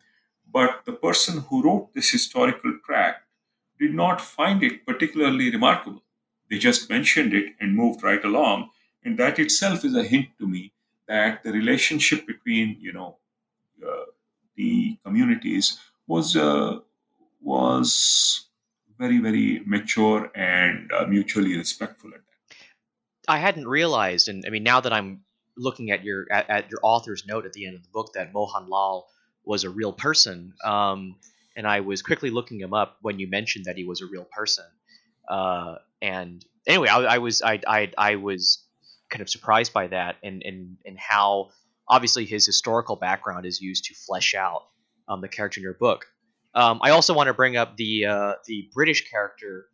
but 0.51 0.83
the 0.85 0.93
person 0.93 1.41
who 1.41 1.63
wrote 1.63 1.93
this 1.93 2.09
historical 2.11 2.77
tract 2.85 3.23
did 3.79 3.93
not 3.93 4.21
find 4.21 4.63
it 4.63 4.85
particularly 4.85 5.51
remarkable. 5.51 6.01
They 6.49 6.57
just 6.57 6.89
mentioned 6.89 7.33
it 7.33 7.55
and 7.59 7.75
moved 7.75 8.03
right 8.03 8.23
along. 8.23 8.69
And 9.03 9.17
that 9.19 9.39
itself 9.39 9.85
is 9.85 9.95
a 9.95 10.03
hint 10.03 10.27
to 10.39 10.47
me 10.47 10.73
that 11.07 11.43
the 11.43 11.51
relationship 11.51 12.25
between, 12.25 12.77
you 12.79 12.93
know, 12.93 13.17
uh, 13.85 14.05
the 14.55 14.97
communities 15.03 15.79
was 16.07 16.35
uh, 16.35 16.79
was 17.41 18.47
very 18.97 19.19
very 19.19 19.61
mature 19.65 20.31
and 20.35 20.91
uh, 20.91 21.05
mutually 21.05 21.57
respectful 21.57 22.11
at 22.13 22.21
that. 22.21 22.55
I 23.27 23.39
hadn't 23.39 23.67
realized, 23.67 24.27
and 24.27 24.43
I 24.45 24.49
mean 24.49 24.63
now 24.63 24.81
that 24.81 24.93
I'm 24.93 25.21
looking 25.57 25.91
at 25.91 26.03
your 26.03 26.25
at, 26.31 26.49
at 26.49 26.69
your 26.69 26.79
author's 26.83 27.25
note 27.27 27.45
at 27.45 27.53
the 27.53 27.65
end 27.65 27.75
of 27.75 27.83
the 27.83 27.89
book 27.89 28.11
that 28.13 28.33
Mohan 28.33 28.67
Lal 28.69 29.07
was 29.43 29.63
a 29.63 29.69
real 29.69 29.93
person, 29.93 30.53
um, 30.63 31.15
and 31.55 31.67
I 31.67 31.81
was 31.81 32.01
quickly 32.01 32.29
looking 32.29 32.59
him 32.59 32.73
up 32.73 32.97
when 33.01 33.19
you 33.19 33.29
mentioned 33.29 33.65
that 33.65 33.77
he 33.77 33.85
was 33.85 34.01
a 34.01 34.05
real 34.05 34.25
person. 34.25 34.65
Uh, 35.29 35.75
and 36.01 36.45
anyway, 36.67 36.89
I, 36.89 37.15
I 37.15 37.17
was 37.17 37.41
I, 37.41 37.59
I 37.67 37.91
I 37.97 38.15
was 38.15 38.63
kind 39.09 39.21
of 39.21 39.29
surprised 39.29 39.73
by 39.73 39.87
that, 39.87 40.17
and 40.23 40.43
and 40.43 40.77
and 40.85 40.97
how 40.99 41.49
obviously 41.87 42.25
his 42.25 42.45
historical 42.45 42.95
background 42.95 43.45
is 43.45 43.61
used 43.61 43.85
to 43.85 43.93
flesh 43.93 44.33
out 44.33 44.63
um, 45.07 45.21
the 45.21 45.27
character 45.27 45.59
in 45.59 45.63
your 45.63 45.73
book. 45.73 46.05
Um, 46.53 46.79
I 46.81 46.91
also 46.91 47.13
want 47.13 47.27
to 47.27 47.33
bring 47.33 47.57
up 47.57 47.75
the 47.77 48.05
uh, 48.05 48.33
the 48.45 48.69
British 48.73 49.09
character 49.09 49.65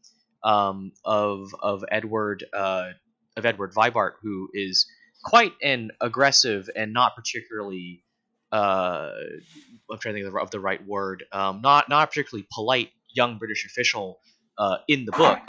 um, 0.44 0.92
of 1.06 1.54
of 1.62 1.84
Edward 1.92 2.44
uh, 2.54 2.90
of 3.38 3.46
Edward 3.46 3.74
Vibart, 3.74 4.14
who 4.22 4.50
is 4.54 4.88
quite 5.24 5.54
an 5.62 5.92
aggressive 6.02 6.70
and 6.76 6.94
not 6.94 7.16
particularly 7.16 8.04
uh, 8.52 9.12
I'm 9.90 9.98
trying 10.00 10.16
to 10.16 10.24
think 10.24 10.36
of 10.36 10.52
the, 10.52 10.60
right 10.60 10.86
word, 10.86 11.24
um, 11.32 11.62
not 11.62 11.90
not 11.90 12.10
particularly 12.10 12.48
polite 12.52 12.90
young 13.14 13.38
British 13.38 13.66
official 13.66 14.20
uh, 14.58 14.78
in 14.88 15.06
the 15.06 15.12
book. 15.12 15.40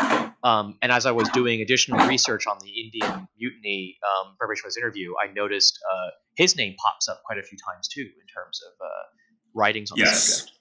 Um, 0.44 0.78
and 0.82 0.90
as 0.90 1.06
I 1.06 1.12
was 1.12 1.28
doing 1.28 1.60
additional 1.60 2.06
research 2.08 2.46
on 2.46 2.58
the 2.62 2.70
Indian 2.70 3.28
mutiny 3.38 3.98
um, 4.02 4.34
preparation 4.38 4.62
for 4.62 4.68
this 4.68 4.76
interview, 4.76 5.12
I 5.22 5.32
noticed 5.32 5.78
uh, 5.92 6.10
his 6.36 6.56
name 6.56 6.74
pops 6.82 7.08
up 7.08 7.22
quite 7.24 7.38
a 7.38 7.42
few 7.42 7.58
times 7.58 7.88
too 7.88 8.00
in 8.02 8.26
terms 8.34 8.60
of 8.66 8.72
uh, 8.84 9.06
writings 9.54 9.90
on 9.92 9.98
yes. 9.98 10.10
the 10.10 10.32
subject. 10.32 10.58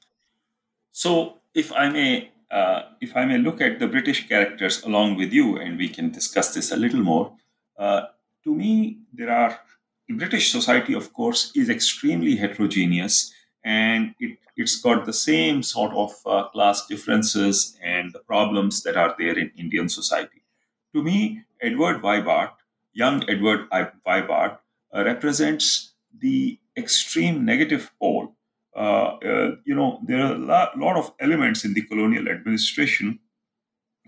So, 0.92 1.38
if 1.54 1.72
I 1.74 1.90
may, 1.90 2.32
uh, 2.50 2.82
if 3.00 3.16
I 3.16 3.26
may 3.26 3.38
look 3.38 3.62
at 3.62 3.80
the 3.80 3.88
British 3.88 4.28
characters 4.28 4.84
along 4.84 5.16
with 5.16 5.32
you, 5.34 5.58
and 5.58 5.78
we 5.78 5.90
can 5.90 6.12
discuss 6.12 6.54
this 6.54 6.72
a 6.72 6.76
little 6.76 7.02
more. 7.02 7.34
Uh, 7.78 8.08
to 8.44 8.54
me, 8.54 8.98
there 9.14 9.32
are 9.32 9.60
British 10.10 10.52
society, 10.52 10.94
of 10.94 11.14
course, 11.14 11.52
is 11.56 11.70
extremely 11.70 12.36
heterogeneous, 12.36 13.34
and 13.64 14.14
it 14.20 14.38
it's 14.58 14.82
got 14.82 15.06
the 15.06 15.14
same 15.14 15.64
sort 15.64 15.94
of 15.94 16.12
uh, 16.26 16.48
class 16.50 16.86
differences 16.86 17.78
and 17.82 18.14
the 18.14 18.20
problems 18.20 18.84
that 18.84 18.98
are 18.98 19.16
there 19.18 19.38
in 19.38 19.52
Indian 19.58 19.88
society. 19.88 20.44
To 20.94 21.02
me, 21.02 21.44
Edward 21.62 22.02
Vibart, 22.02 22.52
young 22.94 23.24
Edward 23.30 23.70
Vibart, 23.70 24.58
uh, 24.94 25.04
represents 25.06 25.94
the 26.20 26.60
extreme 26.76 27.46
negative 27.46 27.92
pole. 28.00 28.36
Uh, 28.76 29.18
uh, 29.18 29.56
you 29.66 29.76
know, 29.76 30.00
there 30.08 30.22
are 30.22 30.34
a 30.34 30.38
lot, 30.38 30.78
lot 30.78 30.96
of 30.98 31.12
elements 31.20 31.66
in 31.66 31.74
the 31.74 31.82
colonial 31.82 32.30
administration 32.30 33.20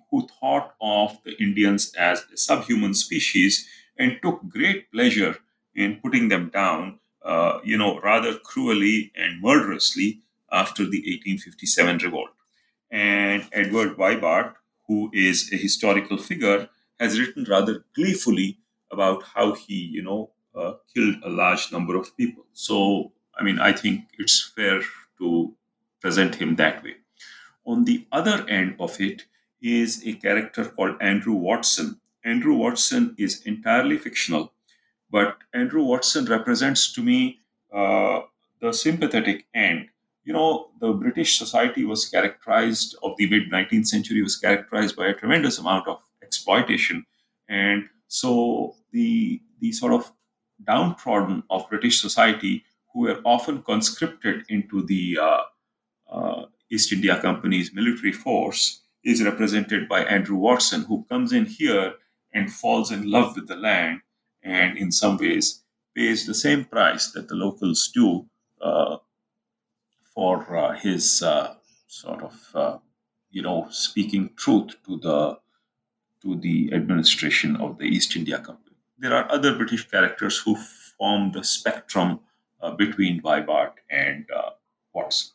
who 0.10 0.28
thought 0.39 0.76
of 0.82 1.17
the 1.26 1.36
Indians 1.41 1.93
as 1.95 2.23
a 2.34 2.38
subhuman 2.38 2.93
species 2.93 3.67
and 3.97 4.19
took 4.21 4.47
great 4.47 4.91
pleasure 4.91 5.38
in 5.76 5.99
putting 6.02 6.30
them 6.30 6.49
down, 6.49 6.99
uh, 7.26 7.60
you 7.63 7.78
know, 7.78 7.99
rather 8.02 8.36
cruelly 8.38 9.12
and 9.15 9.41
murderously 9.41 10.19
after 10.52 10.84
the 10.84 10.99
1857 10.99 11.97
revolt. 11.97 12.30
And 12.91 13.47
Edward 13.52 13.97
Vibart, 13.97 14.54
who 14.88 15.10
is 15.13 15.52
a 15.52 15.58
historical 15.58 16.17
figure, 16.17 16.69
has 16.99 17.19
written 17.19 17.45
rather 17.49 17.84
gleefully 17.95 18.60
about 18.91 19.23
how 19.23 19.54
he, 19.56 19.76
you 19.76 20.04
know, 20.04 20.30
uh, 20.56 20.73
killed 20.93 21.15
a 21.23 21.30
large 21.30 21.71
number 21.71 21.95
of 21.95 22.15
people. 22.15 22.45
So, 22.54 23.12
I 23.38 23.43
mean, 23.43 23.60
I 23.60 23.72
think 23.74 24.06
it's 24.17 24.52
fair 24.56 24.82
to 25.19 25.54
present 26.02 26.36
him 26.36 26.56
that 26.58 26.84
way. 26.84 26.96
On 27.65 27.86
the 27.86 28.06
other 28.12 28.46
end 28.50 28.76
of 28.80 29.00
it 29.00 29.24
is 29.62 30.06
a 30.06 30.13
character 30.13 30.65
called 30.65 30.98
Andrew 31.02 31.34
Watson. 31.34 32.00
Andrew 32.26 32.56
Watson 32.56 33.15
is 33.17 33.41
entirely 33.46 33.98
fictional, 33.98 34.54
but 35.10 35.38
Andrew 35.54 35.84
Watson 35.84 36.26
represents 36.26 36.91
to 36.93 37.02
me 37.02 37.39
uh, 37.74 38.22
the 38.62 38.74
sympathetic 38.74 39.46
end 39.54 39.89
you 40.26 40.34
know, 40.34 40.69
the 40.80 40.93
British 40.93 41.38
society 41.38 41.84
was 41.84 42.06
characterized, 42.08 42.96
of 43.04 43.15
the 43.17 43.30
mid 43.30 43.52
19th 43.52 43.88
century, 43.88 44.22
was 44.22 44.38
characterized 44.38 44.96
by 44.96 45.08
a 45.08 45.13
tremendous 45.13 45.60
amount 45.60 45.88
of 45.88 46.00
exploitation. 46.22 47.06
And 47.50 47.89
so 48.08 48.76
the, 48.91 49.41
the 49.60 49.72
sort 49.72 49.93
of 49.93 50.12
downtrodden 50.65 51.43
of 51.50 51.69
British 51.69 52.00
society, 52.00 52.63
who 52.94 53.02
were 53.02 53.20
often 53.26 53.62
conscripted 53.64 54.46
into 54.50 54.86
the 54.86 55.18
uh, 55.22 55.42
uh, 56.12 56.46
East 56.70 56.92
India 56.92 57.20
Company's 57.20 57.74
military 57.74 58.12
force, 58.12 58.82
is 59.04 59.24
represented 59.24 59.90
by 59.90 60.04
Andrew 60.06 60.38
Watson, 60.38 60.84
who 60.84 61.06
comes 61.10 61.34
in 61.34 61.46
here 61.46 61.96
and 62.34 62.52
falls 62.52 62.92
in 62.92 63.10
love 63.10 63.36
with 63.36 63.48
the 63.48 63.56
land 63.56 64.02
and, 64.42 64.78
in 64.78 64.92
some 64.92 65.18
ways, 65.18 65.64
pays 65.96 66.26
the 66.26 66.34
same 66.34 66.66
price 66.66 67.12
that 67.12 67.28
the 67.28 67.36
locals 67.36 67.90
do 67.94 68.26
uh, 68.62 68.98
for 70.14 70.56
uh, 70.56 70.74
his 70.78 71.22
uh, 71.22 71.56
sort 71.88 72.24
of 72.24 72.50
uh, 72.56 72.78
you 73.32 73.42
know 73.42 73.68
speaking 73.70 74.30
truth 74.36 74.76
to 74.86 74.98
the 75.00 75.38
to 76.22 76.36
the 76.36 76.72
administration 76.74 77.56
of 77.58 77.78
the 77.78 77.86
East 77.86 78.16
India 78.16 78.38
Company. 78.38 78.78
There 78.98 79.14
are 79.14 79.30
other 79.32 79.56
British 79.56 79.90
characters 79.90 80.38
who 80.38 80.56
form 80.98 81.32
the 81.32 81.44
spectrum 81.44 82.22
between 82.71 83.21
Vibart 83.21 83.73
and 83.89 84.26
uh, 84.36 84.52
Watson. 84.93 85.32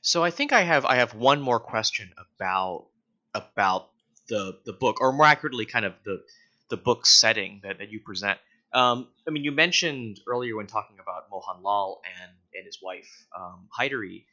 So 0.00 0.22
I 0.22 0.30
think 0.30 0.52
I 0.52 0.62
have 0.62 0.84
I 0.84 0.96
have 0.96 1.14
one 1.14 1.40
more 1.40 1.60
question 1.60 2.12
about 2.36 2.86
about 3.34 3.88
the 4.28 4.58
the 4.64 4.72
book, 4.72 5.00
or 5.00 5.12
more 5.12 5.26
accurately, 5.26 5.66
kind 5.66 5.84
of 5.84 5.94
the 6.04 6.22
the 6.70 6.76
book 6.76 7.06
setting 7.06 7.60
that, 7.62 7.78
that 7.78 7.90
you 7.90 8.00
present. 8.00 8.38
Um, 8.72 9.08
I 9.26 9.30
mean, 9.30 9.44
you 9.44 9.52
mentioned 9.52 10.20
earlier 10.26 10.56
when 10.56 10.66
talking 10.66 10.96
about 11.00 11.30
Mohan 11.30 11.62
Lal 11.62 12.00
and, 12.20 12.32
and 12.54 12.66
his 12.66 12.80
wife 12.82 13.08
um, 13.38 13.68
Haidari 13.78 14.24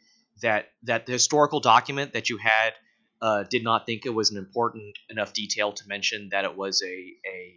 that 0.42 0.72
that 0.84 1.06
the 1.06 1.12
historical 1.14 1.60
document 1.60 2.14
that 2.14 2.30
you 2.30 2.38
had 2.38 2.74
uh, 3.22 3.44
did 3.44 3.64
not 3.64 3.86
think 3.86 4.06
it 4.06 4.14
was 4.14 4.32
an 4.32 4.38
important 4.38 4.98
enough 5.10 5.34
detail 5.34 5.72
to 5.74 5.88
mention 5.88 6.30
that 6.32 6.44
it 6.44 6.58
was 6.58 6.82
a 6.82 7.14
a 7.26 7.56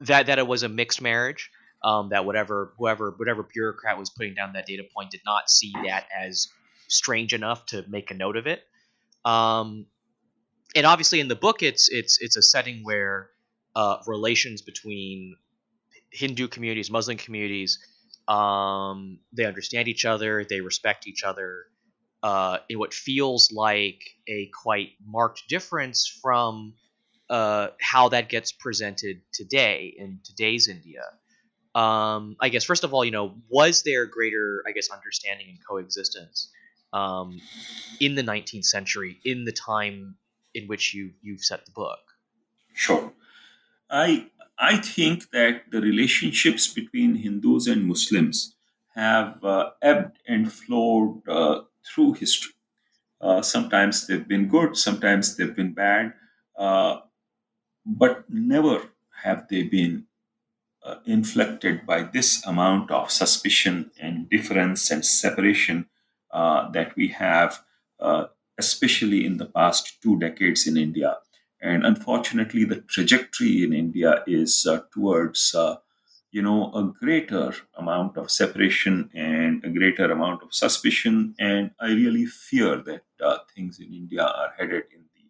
that 0.00 0.26
that 0.26 0.38
it 0.38 0.46
was 0.46 0.62
a 0.62 0.68
mixed 0.68 1.02
marriage. 1.02 1.50
Um, 1.82 2.08
that 2.08 2.24
whatever 2.24 2.72
whoever 2.76 3.14
whatever 3.16 3.44
bureaucrat 3.44 3.98
was 3.98 4.10
putting 4.10 4.34
down 4.34 4.54
that 4.54 4.66
data 4.66 4.82
point 4.94 5.10
did 5.10 5.20
not 5.24 5.48
see 5.48 5.72
that 5.86 6.06
as 6.16 6.48
strange 6.88 7.32
enough 7.32 7.66
to 7.66 7.84
make 7.88 8.10
a 8.10 8.14
note 8.14 8.36
of 8.36 8.46
it. 8.46 8.62
Um, 9.24 9.86
and 10.74 10.86
obviously, 10.86 11.20
in 11.20 11.28
the 11.28 11.36
book, 11.36 11.62
it's 11.62 11.88
it's 11.88 12.20
it's 12.20 12.36
a 12.36 12.42
setting 12.42 12.80
where 12.82 13.30
uh, 13.76 13.98
relations 14.06 14.62
between 14.62 15.36
Hindu 16.10 16.48
communities, 16.48 16.90
Muslim 16.90 17.16
communities, 17.16 17.78
um, 18.26 19.20
they 19.32 19.44
understand 19.44 19.88
each 19.88 20.04
other, 20.04 20.44
they 20.44 20.60
respect 20.60 21.06
each 21.06 21.22
other. 21.24 21.66
Uh, 22.20 22.58
in 22.68 22.80
what 22.80 22.92
feels 22.92 23.52
like 23.52 24.02
a 24.26 24.50
quite 24.52 24.88
marked 25.06 25.44
difference 25.48 26.08
from 26.20 26.74
uh, 27.30 27.68
how 27.80 28.08
that 28.08 28.28
gets 28.28 28.50
presented 28.50 29.20
today 29.32 29.94
in 29.96 30.18
today's 30.24 30.66
India. 30.66 31.02
Um, 31.78 32.34
I 32.40 32.48
guess 32.48 32.64
first 32.64 32.82
of 32.82 32.92
all, 32.92 33.04
you 33.04 33.12
know, 33.12 33.36
was 33.48 33.84
there 33.84 34.04
greater, 34.04 34.64
I 34.66 34.72
guess, 34.72 34.90
understanding 34.90 35.46
and 35.48 35.58
coexistence 35.64 36.50
um, 36.92 37.40
in 38.00 38.16
the 38.16 38.22
19th 38.22 38.64
century, 38.64 39.20
in 39.24 39.44
the 39.44 39.52
time 39.52 40.16
in 40.54 40.66
which 40.66 40.92
you 40.92 41.12
you've 41.22 41.44
set 41.44 41.64
the 41.66 41.70
book? 41.70 42.00
Sure. 42.74 43.12
I 43.88 44.26
I 44.58 44.78
think 44.78 45.30
that 45.30 45.70
the 45.70 45.80
relationships 45.80 46.66
between 46.66 47.14
Hindus 47.14 47.68
and 47.68 47.84
Muslims 47.84 48.56
have 48.96 49.44
uh, 49.44 49.70
ebbed 49.80 50.18
and 50.26 50.52
flowed 50.52 51.22
uh, 51.28 51.60
through 51.86 52.14
history. 52.14 52.54
Uh, 53.20 53.40
sometimes 53.40 54.08
they've 54.08 54.26
been 54.26 54.48
good, 54.48 54.76
sometimes 54.76 55.36
they've 55.36 55.54
been 55.54 55.74
bad. 55.74 56.12
Uh, 56.56 56.98
but 57.86 58.28
never 58.28 58.82
have 59.22 59.46
they 59.46 59.62
been 59.62 60.07
uh, 60.82 60.96
inflected 61.06 61.86
by 61.86 62.02
this 62.02 62.44
amount 62.46 62.90
of 62.90 63.10
suspicion 63.10 63.90
and 64.00 64.28
difference 64.30 64.90
and 64.90 65.04
separation 65.04 65.86
uh, 66.30 66.70
that 66.70 66.94
we 66.96 67.08
have, 67.08 67.60
uh, 68.00 68.26
especially 68.58 69.24
in 69.24 69.36
the 69.38 69.46
past 69.46 70.00
two 70.02 70.18
decades 70.18 70.66
in 70.66 70.76
India. 70.76 71.16
And 71.60 71.84
unfortunately, 71.84 72.64
the 72.64 72.82
trajectory 72.82 73.64
in 73.64 73.72
India 73.72 74.22
is 74.26 74.66
uh, 74.66 74.82
towards, 74.92 75.54
uh, 75.54 75.76
you 76.30 76.42
know, 76.42 76.72
a 76.72 76.84
greater 76.84 77.52
amount 77.76 78.16
of 78.16 78.30
separation 78.30 79.10
and 79.14 79.64
a 79.64 79.70
greater 79.70 80.10
amount 80.10 80.42
of 80.42 80.54
suspicion. 80.54 81.34
And 81.38 81.72
I 81.80 81.88
really 81.88 82.26
fear 82.26 82.76
that 82.76 83.02
uh, 83.20 83.38
things 83.54 83.80
in 83.80 83.92
India 83.92 84.22
are 84.22 84.52
headed 84.56 84.84
in 84.94 85.02
the 85.14 85.24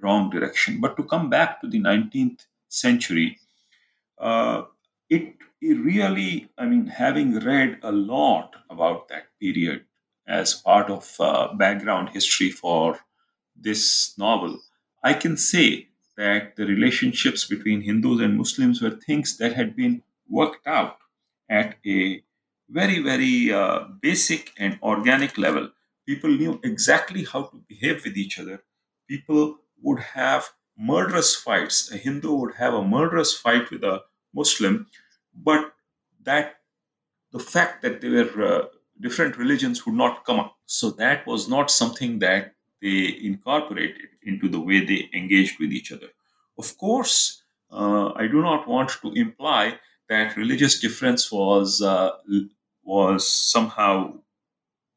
wrong 0.00 0.28
direction. 0.28 0.80
But 0.80 0.96
to 0.96 1.04
come 1.04 1.30
back 1.30 1.60
to 1.62 1.68
the 1.68 1.80
19th 1.80 2.46
century, 2.68 3.38
uh, 4.18 4.64
it, 5.14 5.34
it 5.60 5.74
really, 5.74 6.48
I 6.58 6.66
mean, 6.66 6.86
having 6.86 7.38
read 7.40 7.78
a 7.82 7.92
lot 7.92 8.54
about 8.70 9.08
that 9.08 9.24
period 9.40 9.84
as 10.26 10.54
part 10.54 10.90
of 10.90 11.14
uh, 11.20 11.54
background 11.54 12.10
history 12.10 12.50
for 12.50 12.98
this 13.54 14.14
novel, 14.18 14.60
I 15.04 15.14
can 15.14 15.36
say 15.36 15.88
that 16.16 16.56
the 16.56 16.64
relationships 16.66 17.46
between 17.46 17.82
Hindus 17.82 18.20
and 18.20 18.38
Muslims 18.38 18.80
were 18.80 18.90
things 18.90 19.36
that 19.38 19.52
had 19.54 19.76
been 19.76 20.02
worked 20.28 20.66
out 20.66 20.96
at 21.50 21.76
a 21.86 22.22
very, 22.70 23.00
very 23.02 23.52
uh, 23.52 23.80
basic 24.00 24.52
and 24.56 24.78
organic 24.82 25.36
level. 25.36 25.70
People 26.06 26.30
knew 26.30 26.58
exactly 26.64 27.24
how 27.24 27.42
to 27.44 27.62
behave 27.68 28.04
with 28.04 28.16
each 28.16 28.38
other. 28.38 28.62
People 29.08 29.58
would 29.82 30.00
have 30.00 30.48
murderous 30.78 31.34
fights. 31.36 31.90
A 31.92 31.96
Hindu 31.98 32.32
would 32.34 32.54
have 32.54 32.72
a 32.74 32.82
murderous 32.84 33.36
fight 33.36 33.70
with 33.70 33.84
a 33.84 34.02
Muslim, 34.34 34.86
but 35.34 35.72
that 36.22 36.56
the 37.32 37.38
fact 37.38 37.82
that 37.82 38.00
they 38.00 38.08
were 38.08 38.44
uh, 38.44 38.66
different 39.00 39.36
religions 39.36 39.84
would 39.86 39.94
not 39.94 40.24
come 40.24 40.38
up. 40.40 40.56
So 40.66 40.90
that 40.92 41.26
was 41.26 41.48
not 41.48 41.70
something 41.70 42.18
that 42.20 42.54
they 42.80 43.18
incorporated 43.22 44.08
into 44.22 44.48
the 44.48 44.60
way 44.60 44.84
they 44.84 45.08
engaged 45.14 45.58
with 45.58 45.72
each 45.72 45.92
other. 45.92 46.08
Of 46.58 46.76
course, 46.78 47.42
uh, 47.70 48.12
I 48.14 48.26
do 48.26 48.42
not 48.42 48.68
want 48.68 48.90
to 49.02 49.12
imply 49.12 49.78
that 50.08 50.36
religious 50.36 50.78
difference 50.78 51.32
was 51.32 51.80
uh, 51.80 52.10
was 52.84 53.28
somehow 53.28 54.14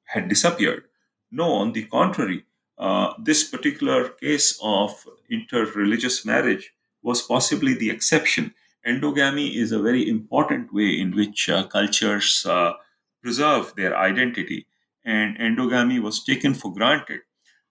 had 0.05 0.29
disappeared. 0.29 0.83
No, 1.31 1.53
on 1.53 1.73
the 1.73 1.85
contrary, 1.85 2.45
uh, 2.77 3.13
this 3.19 3.43
particular 3.43 4.09
case 4.09 4.59
of 4.61 5.05
interreligious 5.31 6.25
marriage 6.25 6.73
was 7.01 7.21
possibly 7.21 7.73
the 7.73 7.89
exception. 7.89 8.53
Endogamy 8.87 9.55
is 9.55 9.71
a 9.71 9.79
very 9.81 10.07
important 10.07 10.73
way 10.73 10.99
in 10.99 11.15
which 11.15 11.49
uh, 11.49 11.65
cultures 11.67 12.45
uh, 12.45 12.73
preserve 13.21 13.73
their 13.75 13.97
identity, 13.97 14.67
and 15.03 15.37
endogamy 15.37 15.99
was 16.01 16.23
taken 16.23 16.53
for 16.53 16.73
granted. 16.73 17.21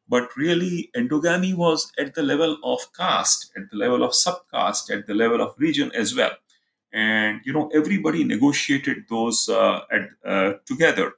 But 0.09 0.37
really, 0.37 0.91
endogamy 0.97 1.55
was 1.55 1.93
at 1.99 2.15
the 2.15 2.23
level 2.23 2.59
of 2.65 2.81
caste, 2.95 3.53
at 3.57 3.71
the 3.71 3.77
level 3.77 4.03
of 4.05 4.13
subcaste, 4.13 4.91
at 4.91 5.07
the 5.07 5.15
level 5.15 5.41
of 5.43 5.55
region 5.59 5.91
as 5.95 6.15
well. 6.15 6.33
And 6.93 7.41
you 7.45 7.53
know, 7.53 7.69
everybody 7.75 8.25
negotiated 8.25 9.05
those 9.09 9.49
uh, 9.49 9.81
at, 9.91 10.09
uh, 10.25 10.53
together. 10.67 11.13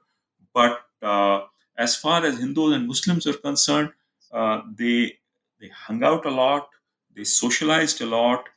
But 0.53 0.81
uh, 1.01 1.41
as 1.77 1.95
far 1.95 2.25
as 2.25 2.39
Hindus 2.39 2.73
and 2.75 2.87
Muslims 2.87 3.27
are 3.27 3.33
concerned, 3.37 3.91
uh, 4.31 4.61
they 4.75 5.17
they 5.59 5.69
hung 5.69 6.03
out 6.03 6.25
a 6.25 6.29
lot, 6.31 6.69
they 7.15 7.23
socialized 7.23 8.01
a 8.01 8.05
lot. 8.05 8.47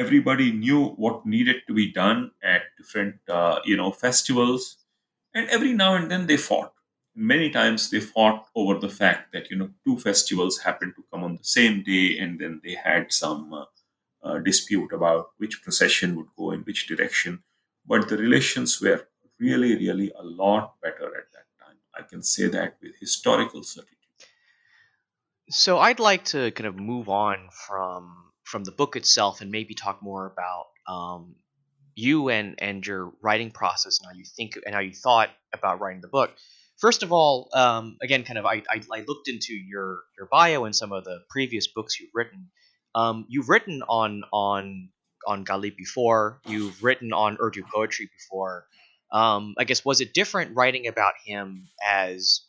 Everybody 0.00 0.52
knew 0.52 0.80
what 1.04 1.26
needed 1.26 1.58
to 1.68 1.74
be 1.74 1.92
done 1.92 2.30
at 2.42 2.62
different 2.78 3.16
uh, 3.28 3.60
you 3.64 3.76
know 3.76 3.90
festivals, 3.92 4.78
and 5.34 5.48
every 5.50 5.72
now 5.74 5.94
and 5.94 6.10
then 6.10 6.26
they 6.26 6.36
fought. 6.36 6.72
Many 7.14 7.50
times 7.50 7.90
they 7.90 8.00
fought 8.00 8.46
over 8.54 8.78
the 8.78 8.88
fact 8.88 9.32
that 9.32 9.50
you 9.50 9.56
know 9.58 9.70
two 9.84 9.98
festivals 9.98 10.58
happened 10.58 10.94
to 10.96 11.04
come 11.12 11.24
on 11.24 11.36
the 11.36 11.44
same 11.58 11.82
day 11.82 12.18
and 12.18 12.40
then 12.40 12.60
they 12.64 12.74
had 12.74 13.12
some 13.12 13.52
uh, 13.52 13.64
uh, 14.22 14.38
dispute 14.38 14.92
about 14.92 15.30
which 15.38 15.62
procession 15.62 16.16
would 16.16 16.30
go 16.36 16.50
in 16.52 16.60
which 16.62 16.86
direction. 16.86 17.42
But 17.86 18.08
the 18.08 18.16
relations 18.16 18.80
were 18.80 19.06
really 19.38 19.76
really 19.76 20.10
a 20.18 20.22
lot 20.22 20.80
better 20.82 21.08
at 21.22 21.32
that 21.34 21.48
time. 21.62 21.78
I 21.94 22.02
can 22.02 22.22
say 22.22 22.48
that 22.48 22.76
with 22.82 22.96
historical 22.98 23.62
certainty. 23.62 23.96
So 25.50 25.78
i'd 25.78 26.00
like 26.00 26.24
to 26.26 26.50
kind 26.52 26.66
of 26.66 26.76
move 26.76 27.08
on 27.08 27.50
from 27.50 28.29
from 28.50 28.64
the 28.64 28.72
book 28.72 28.96
itself 28.96 29.40
and 29.40 29.50
maybe 29.50 29.74
talk 29.74 30.02
more 30.02 30.26
about 30.26 30.66
um, 30.88 31.36
you 31.94 32.28
and 32.28 32.56
and 32.58 32.86
your 32.86 33.12
writing 33.22 33.50
process 33.50 33.98
and 34.00 34.06
how 34.10 34.18
you 34.18 34.24
think 34.24 34.58
and 34.66 34.74
how 34.74 34.80
you 34.80 34.92
thought 34.92 35.30
about 35.52 35.80
writing 35.80 36.00
the 36.00 36.08
book 36.08 36.30
First 36.80 37.02
of 37.02 37.12
all, 37.12 37.50
um, 37.52 37.98
again, 38.02 38.24
kind 38.24 38.38
of, 38.38 38.46
I, 38.46 38.62
I, 38.70 38.80
I, 38.90 39.04
looked 39.06 39.28
into 39.28 39.52
your 39.52 40.00
your 40.16 40.26
bio 40.32 40.64
and 40.64 40.74
some 40.74 40.92
of 40.92 41.04
the 41.04 41.20
previous 41.28 41.66
books 41.66 42.00
you've 42.00 42.14
written. 42.14 42.48
Um, 42.94 43.26
you've 43.28 43.50
written 43.50 43.82
on 43.82 44.22
on 44.32 44.88
on 45.26 45.44
Ghalib 45.44 45.76
before. 45.76 46.40
You've 46.46 46.82
written 46.82 47.12
on 47.12 47.36
Urdu 47.38 47.64
poetry 47.70 48.08
before. 48.16 48.66
Um, 49.12 49.54
I 49.58 49.64
guess 49.64 49.84
was 49.84 50.00
it 50.00 50.14
different 50.14 50.56
writing 50.56 50.86
about 50.86 51.12
him 51.22 51.68
as 51.86 52.40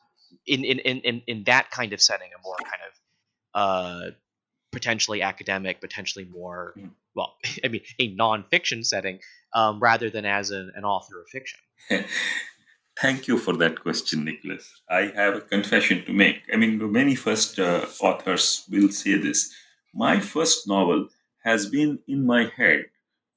in 0.47 0.63
in, 0.63 0.79
in, 0.79 1.23
in 1.27 1.43
that 1.45 1.69
kind 1.69 1.91
of 1.91 2.01
setting, 2.01 2.29
a 2.33 2.41
more 2.41 2.55
kind 2.55 2.83
of 2.87 2.93
uh, 3.53 4.11
potentially 4.71 5.21
academic, 5.21 5.81
potentially 5.81 6.25
more 6.25 6.73
hmm. 6.75 6.87
well, 7.15 7.35
I 7.63 7.67
mean, 7.67 7.81
a 7.99 8.15
nonfiction 8.15 8.85
setting, 8.85 9.19
um, 9.53 9.79
rather 9.79 10.09
than 10.09 10.25
as 10.25 10.51
an, 10.51 10.71
an 10.75 10.85
author 10.85 11.19
of 11.19 11.27
fiction. 11.27 11.59
Thank 13.01 13.27
you 13.27 13.37
for 13.37 13.55
that 13.57 13.81
question, 13.81 14.25
Nicholas. 14.25 14.81
I 14.89 15.11
have 15.15 15.35
a 15.35 15.41
confession 15.41 16.05
to 16.05 16.13
make. 16.13 16.41
I 16.53 16.57
mean, 16.57 16.91
many 16.91 17.15
first 17.15 17.57
uh, 17.57 17.85
authors 17.99 18.65
will 18.69 18.89
say 18.89 19.15
this. 19.15 19.51
My 19.93 20.19
first 20.19 20.67
novel 20.67 21.07
has 21.43 21.67
been 21.67 21.99
in 22.07 22.25
my 22.25 22.51
head 22.55 22.85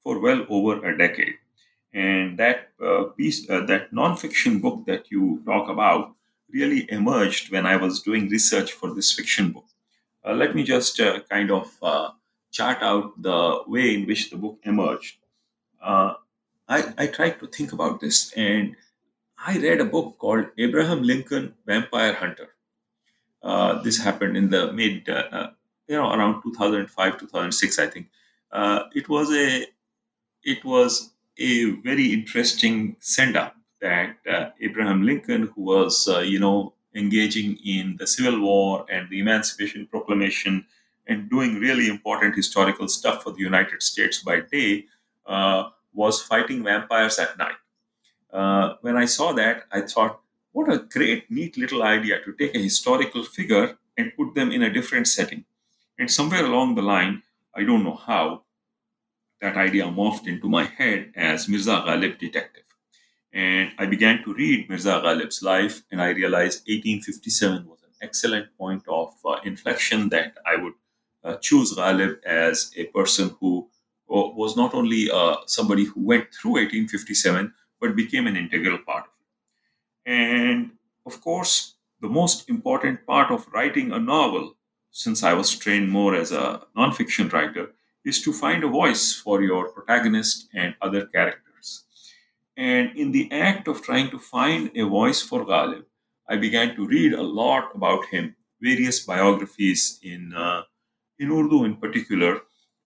for 0.03 0.19
well 0.19 0.45
over 0.49 0.85
a 0.85 0.97
decade. 0.97 1.35
And 1.93 2.37
that 2.37 2.69
uh, 2.85 3.05
piece, 3.17 3.49
uh, 3.49 3.65
that 3.65 3.91
nonfiction 3.91 4.61
book 4.61 4.85
that 4.85 5.09
you 5.09 5.41
talk 5.45 5.69
about, 5.69 6.13
really 6.51 6.85
emerged 6.91 7.51
when 7.51 7.65
I 7.65 7.77
was 7.77 8.01
doing 8.01 8.29
research 8.29 8.71
for 8.71 8.93
this 8.93 9.11
fiction 9.11 9.51
book. 9.51 9.65
Uh, 10.25 10.33
let 10.33 10.55
me 10.55 10.63
just 10.63 10.99
uh, 10.99 11.19
kind 11.29 11.51
of 11.51 11.71
uh, 11.83 12.09
chart 12.51 12.81
out 12.81 13.21
the 13.21 13.61
way 13.67 13.93
in 13.93 14.07
which 14.07 14.31
the 14.31 14.37
book 14.37 14.57
emerged. 14.63 15.17
I, 16.67 16.93
I 16.97 17.05
tried 17.07 17.39
to 17.41 17.47
think 17.47 17.73
about 17.73 17.99
this, 17.99 18.33
and 18.33 18.75
I 19.37 19.59
read 19.59 19.81
a 19.81 19.85
book 19.85 20.17
called 20.17 20.47
Abraham 20.57 21.03
Lincoln 21.03 21.53
Vampire 21.67 22.13
Hunter. 22.13 22.55
Uh, 23.43 23.83
this 23.83 23.99
happened 23.99 24.35
in 24.35 24.49
the 24.49 24.73
mid, 24.73 25.07
uh, 25.07 25.49
you 25.87 25.95
know, 25.95 26.11
around 26.11 26.41
2005, 26.41 27.19
2006, 27.19 27.77
I 27.77 27.87
think. 27.87 28.07
Uh, 28.51 28.83
it 28.95 29.07
was 29.07 29.31
a, 29.31 29.67
it 30.43 30.65
was 30.65 31.11
a 31.37 31.71
very 31.81 32.11
interesting 32.13 32.95
send 32.99 33.37
up 33.37 33.55
that 33.81 34.17
Abraham 34.59 35.03
Lincoln, 35.03 35.51
who 35.53 35.61
was, 35.61 36.07
you 36.23 36.39
know, 36.39 36.73
engaging 36.95 37.57
in 37.65 37.97
the 37.97 38.07
Civil 38.07 38.39
War 38.41 38.85
and 38.89 39.09
the 39.09 39.19
Emancipation 39.19 39.85
Proclamation 39.87 40.65
and 41.07 41.29
doing 41.29 41.59
really 41.59 41.87
important 41.87 42.35
historical 42.35 42.87
stuff 42.87 43.23
for 43.23 43.31
the 43.31 43.41
United 43.41 43.83
States 43.83 44.23
by 44.23 44.39
day, 44.39 44.85
was 45.93 46.21
fighting 46.21 46.63
vampires 46.63 47.19
at 47.19 47.37
night 47.37 47.55
uh, 48.35 48.75
when 48.81 48.97
I 48.97 49.05
saw 49.05 49.31
that, 49.33 49.63
I 49.71 49.81
thought, 49.81 50.19
what 50.51 50.71
a 50.71 50.79
great, 50.79 51.31
neat 51.31 51.57
little 51.57 51.83
idea 51.83 52.19
to 52.23 52.33
take 52.33 52.53
a 52.53 52.59
historical 52.59 53.23
figure 53.23 53.77
and 53.97 54.11
put 54.17 54.35
them 54.35 54.51
in 54.51 54.61
a 54.61 54.71
different 54.71 55.07
setting. 55.07 55.45
And 55.97 56.11
somewhere 56.11 56.45
along 56.45 56.75
the 56.75 56.81
line, 56.81 57.23
I 57.55 57.63
don't 57.63 57.85
know 57.85 57.95
how, 57.95 58.43
that 59.39 59.55
idea 59.55 59.85
morphed 59.85 60.27
into 60.27 60.49
my 60.49 60.65
head 60.65 61.13
as 61.15 61.47
Mirza 61.47 61.83
Ghalib 61.87 62.19
detective. 62.19 62.64
And 63.35 63.71
I 63.77 63.85
began 63.85 64.23
to 64.23 64.33
read 64.33 64.67
Mirza 64.69 65.01
Ghalib's 65.03 65.43
life, 65.43 65.83
and 65.91 66.01
I 66.01 66.09
realized 66.09 66.63
1857 66.67 67.67
was 67.67 67.83
an 67.83 67.91
excellent 68.01 68.47
point 68.57 68.83
of 68.87 69.13
uh, 69.25 69.37
inflection 69.45 70.09
that 70.09 70.37
I 70.45 70.55
would 70.55 70.73
uh, 71.23 71.35
choose 71.37 71.75
Ghalib 71.75 72.23
as 72.25 72.71
a 72.77 72.85
person 72.87 73.35
who 73.39 73.69
uh, 74.09 74.29
was 74.41 74.55
not 74.57 74.73
only 74.73 75.11
uh, 75.11 75.37
somebody 75.47 75.85
who 75.85 76.01
went 76.01 76.33
through 76.33 76.53
1857, 76.53 77.53
but 77.81 77.95
became 77.95 78.25
an 78.25 78.37
integral 78.37 78.79
part 78.79 79.03
of 79.05 79.11
it. 79.21 80.11
And 80.11 80.71
of 81.05 81.21
course, 81.21 81.75
the 82.01 82.09
most 82.09 82.49
important 82.49 83.05
part 83.05 83.31
of 83.31 83.47
writing 83.53 83.91
a 83.91 83.99
novel, 83.99 84.55
since 84.91 85.23
I 85.23 85.33
was 85.33 85.55
trained 85.55 85.89
more 85.91 86.15
as 86.15 86.31
a 86.31 86.63
nonfiction 86.77 87.31
writer, 87.33 87.73
is 88.05 88.21
to 88.23 88.33
find 88.33 88.63
a 88.63 88.67
voice 88.67 89.13
for 89.13 89.41
your 89.43 89.69
protagonist 89.71 90.47
and 90.53 90.75
other 90.81 91.05
characters. 91.07 91.44
And 92.57 92.95
in 92.97 93.11
the 93.11 93.31
act 93.31 93.67
of 93.67 93.81
trying 93.81 94.09
to 94.11 94.19
find 94.19 94.71
a 94.75 94.83
voice 94.83 95.21
for 95.21 95.45
Ghalib, 95.45 95.85
I 96.27 96.37
began 96.37 96.75
to 96.75 96.87
read 96.87 97.13
a 97.13 97.21
lot 97.21 97.71
about 97.75 98.05
him, 98.05 98.35
various 98.61 98.99
biographies 99.05 99.99
in, 100.01 100.33
uh, 100.33 100.63
in 101.19 101.31
Urdu 101.31 101.65
in 101.65 101.75
particular, 101.77 102.41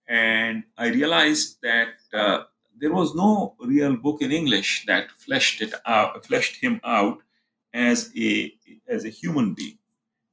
and 0.08 0.64
I 0.78 0.88
realized 0.88 1.60
that 1.62 1.94
uh, 2.14 2.44
there 2.80 2.92
was 2.92 3.14
no 3.14 3.56
real 3.60 3.96
book 3.96 4.22
in 4.22 4.32
English 4.32 4.86
that 4.88 5.12
fleshed 5.12 5.62
it 5.62 5.74
out, 5.86 6.26
fleshed 6.26 6.58
him 6.64 6.82
out 6.84 7.20
as 7.74 8.12
a 8.18 8.52
as 8.88 9.06
a 9.06 9.10
human 9.10 9.54
being, 9.54 9.78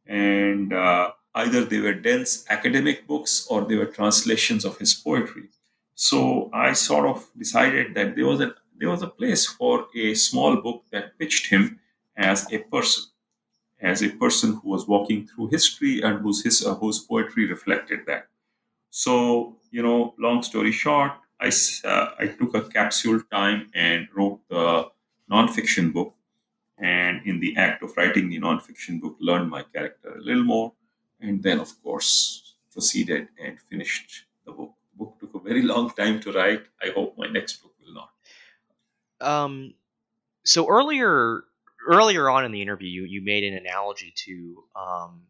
and 0.06 0.72
uh, 0.72 1.12
either 1.34 1.64
they 1.64 1.80
were 1.80 1.92
dense 1.92 2.46
academic 2.48 3.06
books 3.06 3.46
or 3.50 3.66
they 3.66 3.76
were 3.76 3.86
translations 3.86 4.64
of 4.64 4.78
his 4.78 4.94
poetry. 4.94 5.48
So 5.94 6.50
I 6.54 6.72
sort 6.72 7.06
of 7.06 7.26
decided 7.36 7.94
that 7.94 8.16
there 8.16 8.26
was 8.26 8.40
a 8.40 8.54
there 8.78 8.90
was 8.90 9.02
a 9.02 9.08
place 9.08 9.46
for 9.46 9.86
a 9.96 10.14
small 10.14 10.56
book 10.56 10.84
that 10.92 11.18
pitched 11.18 11.48
him 11.48 11.80
as 12.16 12.50
a 12.52 12.58
person, 12.58 13.04
as 13.80 14.02
a 14.02 14.10
person 14.10 14.54
who 14.62 14.70
was 14.70 14.86
walking 14.88 15.26
through 15.26 15.48
history 15.48 16.02
and 16.02 16.20
whose 16.20 16.42
his, 16.44 16.64
uh, 16.64 16.74
whose 16.76 16.98
poetry 17.00 17.46
reflected 17.48 18.00
that. 18.06 18.28
So 18.90 19.58
you 19.72 19.82
know, 19.82 20.14
long 20.18 20.42
story 20.42 20.72
short, 20.72 21.12
I 21.40 21.50
uh, 21.84 22.08
I 22.20 22.26
took 22.28 22.54
a 22.56 22.62
capsule 22.62 23.22
time 23.32 23.70
and 23.74 24.08
wrote 24.16 24.40
the 24.50 24.90
nonfiction 25.32 25.92
book, 25.92 26.14
and 26.78 27.26
in 27.26 27.40
the 27.40 27.56
act 27.56 27.82
of 27.84 27.96
writing 27.96 28.28
the 28.30 28.40
nonfiction 28.40 29.00
book, 29.00 29.16
learned 29.20 29.50
my 29.50 29.62
character 29.74 30.10
a 30.16 30.22
little 30.22 30.44
more, 30.44 30.72
and 31.20 31.42
then 31.42 31.60
of 31.60 31.70
course 31.82 32.54
proceeded 32.72 33.28
and 33.42 33.60
finished 33.70 34.26
the 34.46 34.52
book. 34.52 34.72
The 34.92 34.98
book 34.98 35.12
took 35.20 35.34
a 35.36 35.40
very 35.40 35.62
long 35.74 35.90
time 35.90 36.20
to 36.22 36.32
write. 36.32 36.64
I 36.82 36.90
hope 36.96 37.16
my 37.18 37.28
next 37.28 37.62
book. 37.62 37.75
Um, 39.26 39.74
so 40.44 40.68
earlier 40.68 41.42
earlier 41.86 42.28
on 42.28 42.44
in 42.44 42.52
the 42.52 42.62
interview, 42.62 42.88
you, 42.88 43.04
you 43.04 43.22
made 43.22 43.44
an 43.44 43.54
analogy 43.54 44.12
to 44.24 44.64
um, 44.74 45.22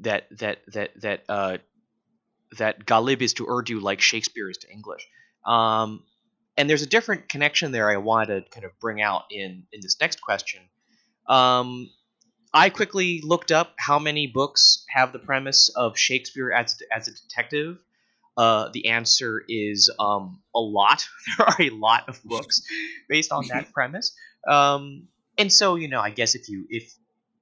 that 0.00 0.26
that 0.38 0.58
that 0.72 1.00
that 1.00 1.24
uh, 1.28 1.58
that 2.56 2.84
Ghalib 2.86 3.22
is 3.22 3.34
to 3.34 3.46
Urdu 3.46 3.80
like 3.80 4.00
Shakespeare 4.00 4.50
is 4.50 4.58
to 4.58 4.70
English. 4.70 5.06
Um, 5.44 6.04
and 6.56 6.68
there's 6.68 6.82
a 6.82 6.86
different 6.86 7.28
connection 7.28 7.72
there 7.72 7.90
I 7.90 7.98
wanted 7.98 8.44
to 8.44 8.50
kind 8.50 8.64
of 8.64 8.72
bring 8.80 9.00
out 9.00 9.24
in 9.30 9.64
in 9.72 9.80
this 9.80 9.96
next 10.00 10.20
question. 10.20 10.60
Um, 11.28 11.90
I 12.52 12.70
quickly 12.70 13.20
looked 13.22 13.52
up 13.52 13.74
how 13.78 13.98
many 13.98 14.26
books 14.26 14.84
have 14.88 15.12
the 15.12 15.18
premise 15.18 15.68
of 15.68 15.98
Shakespeare 15.98 16.50
as 16.50 16.78
as 16.94 17.08
a 17.08 17.12
detective. 17.12 17.78
Uh, 18.38 18.70
the 18.72 18.86
answer 18.86 19.42
is 19.48 19.90
um, 19.98 20.40
a 20.54 20.60
lot. 20.60 21.06
There 21.38 21.46
are 21.46 21.56
a 21.60 21.70
lot 21.70 22.08
of 22.08 22.22
books 22.24 22.62
based 23.08 23.32
on 23.32 23.48
that 23.48 23.72
premise. 23.74 24.14
Um, 24.48 25.08
and 25.36 25.52
so, 25.52 25.74
you 25.74 25.88
know, 25.88 26.00
I 26.00 26.10
guess 26.10 26.36
if 26.36 26.48
you 26.48 26.64
if 26.70 26.94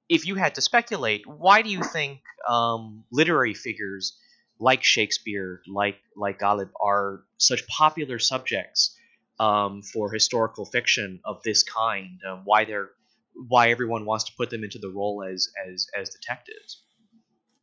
if 0.09 0.25
you 0.25 0.35
had 0.35 0.55
to 0.55 0.61
speculate, 0.61 1.27
why 1.27 1.61
do 1.61 1.69
you 1.69 1.83
think 1.83 2.21
um, 2.49 3.03
literary 3.11 3.53
figures 3.53 4.17
like 4.59 4.83
Shakespeare, 4.83 5.61
like 5.67 5.97
like 6.15 6.39
Ghalib, 6.39 6.69
are 6.81 7.21
such 7.37 7.67
popular 7.67 8.17
subjects 8.17 8.97
um, 9.39 9.83
for 9.83 10.11
historical 10.11 10.65
fiction 10.65 11.19
of 11.23 11.43
this 11.43 11.61
kind? 11.61 12.19
Um, 12.27 12.41
why 12.45 12.65
they're 12.65 12.89
why 13.47 13.69
everyone 13.69 14.05
wants 14.05 14.25
to 14.25 14.31
put 14.35 14.49
them 14.49 14.63
into 14.63 14.79
the 14.79 14.89
role 14.89 15.23
as 15.23 15.49
as 15.71 15.87
as 15.95 16.09
detectives? 16.09 16.81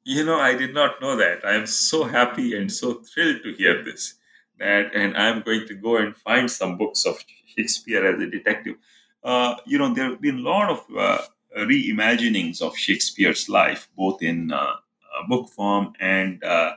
You 0.06 0.22
know, 0.22 0.38
I 0.38 0.54
did 0.54 0.74
not 0.74 1.00
know 1.00 1.16
that. 1.16 1.46
I 1.46 1.54
am 1.54 1.66
so 1.66 2.04
happy 2.04 2.54
and 2.54 2.70
so 2.70 2.94
thrilled 2.94 3.42
to 3.42 3.54
hear 3.54 3.82
this. 3.82 4.14
That, 4.58 4.94
and 4.94 5.16
I'm 5.16 5.40
going 5.40 5.66
to 5.66 5.74
go 5.74 5.96
and 5.96 6.14
find 6.14 6.50
some 6.50 6.76
books 6.76 7.06
of 7.06 7.18
Shakespeare 7.56 8.06
as 8.06 8.20
a 8.20 8.26
detective. 8.26 8.76
Uh, 9.24 9.56
you 9.64 9.78
know, 9.78 9.94
there 9.94 10.10
have 10.10 10.20
been 10.20 10.40
a 10.40 10.42
lot 10.42 10.68
of 10.68 10.84
uh, 10.96 11.22
reimaginings 11.56 12.60
of 12.60 12.76
Shakespeare's 12.76 13.48
life, 13.48 13.88
both 13.96 14.22
in 14.22 14.52
uh, 14.52 14.56
uh 14.56 15.26
book 15.26 15.48
form 15.48 15.94
and 15.98 16.44
uh, 16.44 16.72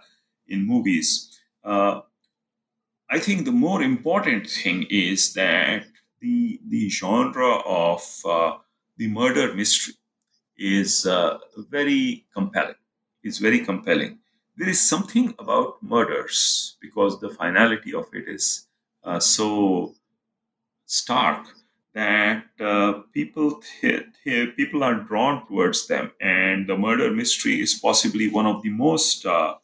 in 0.48 0.66
movies. 0.66 1.38
Uh, 1.66 2.02
I 3.10 3.20
think 3.20 3.44
the 3.44 3.52
more 3.52 3.84
important 3.84 4.50
thing 4.50 4.86
is 4.90 5.34
that 5.34 5.86
the 6.22 6.62
the 6.70 6.90
genre 6.90 7.58
of 7.66 8.02
the 8.98 9.08
murder 9.08 9.54
mystery 9.54 9.96
is 10.58 11.06
very 11.70 12.26
compelling 12.34 12.76
is 13.28 13.38
very 13.40 13.60
compelling. 13.60 14.20
There 14.58 14.70
is 14.70 14.82
something 14.82 15.36
about 15.38 15.84
murders 15.84 16.78
because 16.82 17.20
the 17.20 17.30
finality 17.30 17.94
of 17.94 18.06
it 18.14 18.28
is 18.28 18.68
uh, 19.04 19.20
so 19.20 19.94
stark 20.86 21.46
that 21.94 22.46
uh, 22.60 22.94
people 23.14 23.62
th- 23.82 24.06
th- 24.24 24.56
people 24.56 24.84
are 24.84 24.96
drawn 24.96 25.46
towards 25.48 25.88
them, 25.88 26.12
and 26.22 26.68
the 26.68 26.78
murder 26.78 27.12
mystery 27.12 27.62
is 27.62 27.74
possibly 27.76 28.30
one 28.30 28.46
of 28.46 28.62
the 28.64 28.70
most 28.70 29.26
uh, 29.26 29.56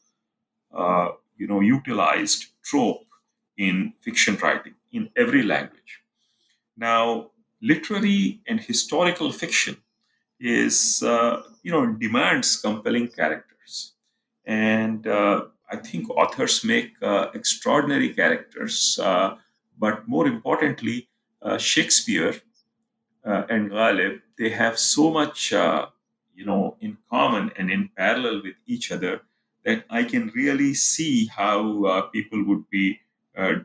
uh 0.74 1.10
you 1.38 1.48
know 1.48 1.62
utilized 1.62 2.42
trope 2.64 3.08
in 3.58 3.94
fiction 4.02 4.36
writing 4.42 4.76
in 4.92 5.10
every 5.16 5.44
language. 5.44 6.02
Now, 6.76 7.32
literary 7.62 8.42
and 8.48 8.60
historical 8.60 9.32
fiction 9.32 9.78
is 10.40 11.04
uh, 11.04 11.44
you 11.64 11.72
know 11.72 11.86
demands 12.06 12.58
compelling 12.58 13.08
characters 13.08 13.53
and 14.46 15.08
uh, 15.08 15.46
i 15.72 15.76
think 15.76 16.10
authors 16.10 16.64
make 16.64 16.92
uh, 17.02 17.28
extraordinary 17.34 18.10
characters 18.10 19.00
uh, 19.02 19.36
but 19.78 20.08
more 20.08 20.28
importantly 20.28 21.08
uh, 21.42 21.58
shakespeare 21.58 22.36
uh, 23.26 23.44
and 23.50 23.72
Ghalib, 23.72 24.20
they 24.38 24.50
have 24.50 24.78
so 24.78 25.12
much 25.12 25.52
you 25.52 26.46
know 26.46 26.76
in 26.82 26.98
common 27.10 27.52
and 27.58 27.72
in 27.72 27.90
parallel 27.96 28.42
with 28.44 28.56
each 28.66 28.92
other 28.92 29.22
that 29.64 29.86
i 29.90 30.04
can 30.04 30.32
really 30.36 30.74
see 30.74 31.28
how 31.28 32.02
people 32.12 32.44
would 32.44 32.70
be 32.70 33.00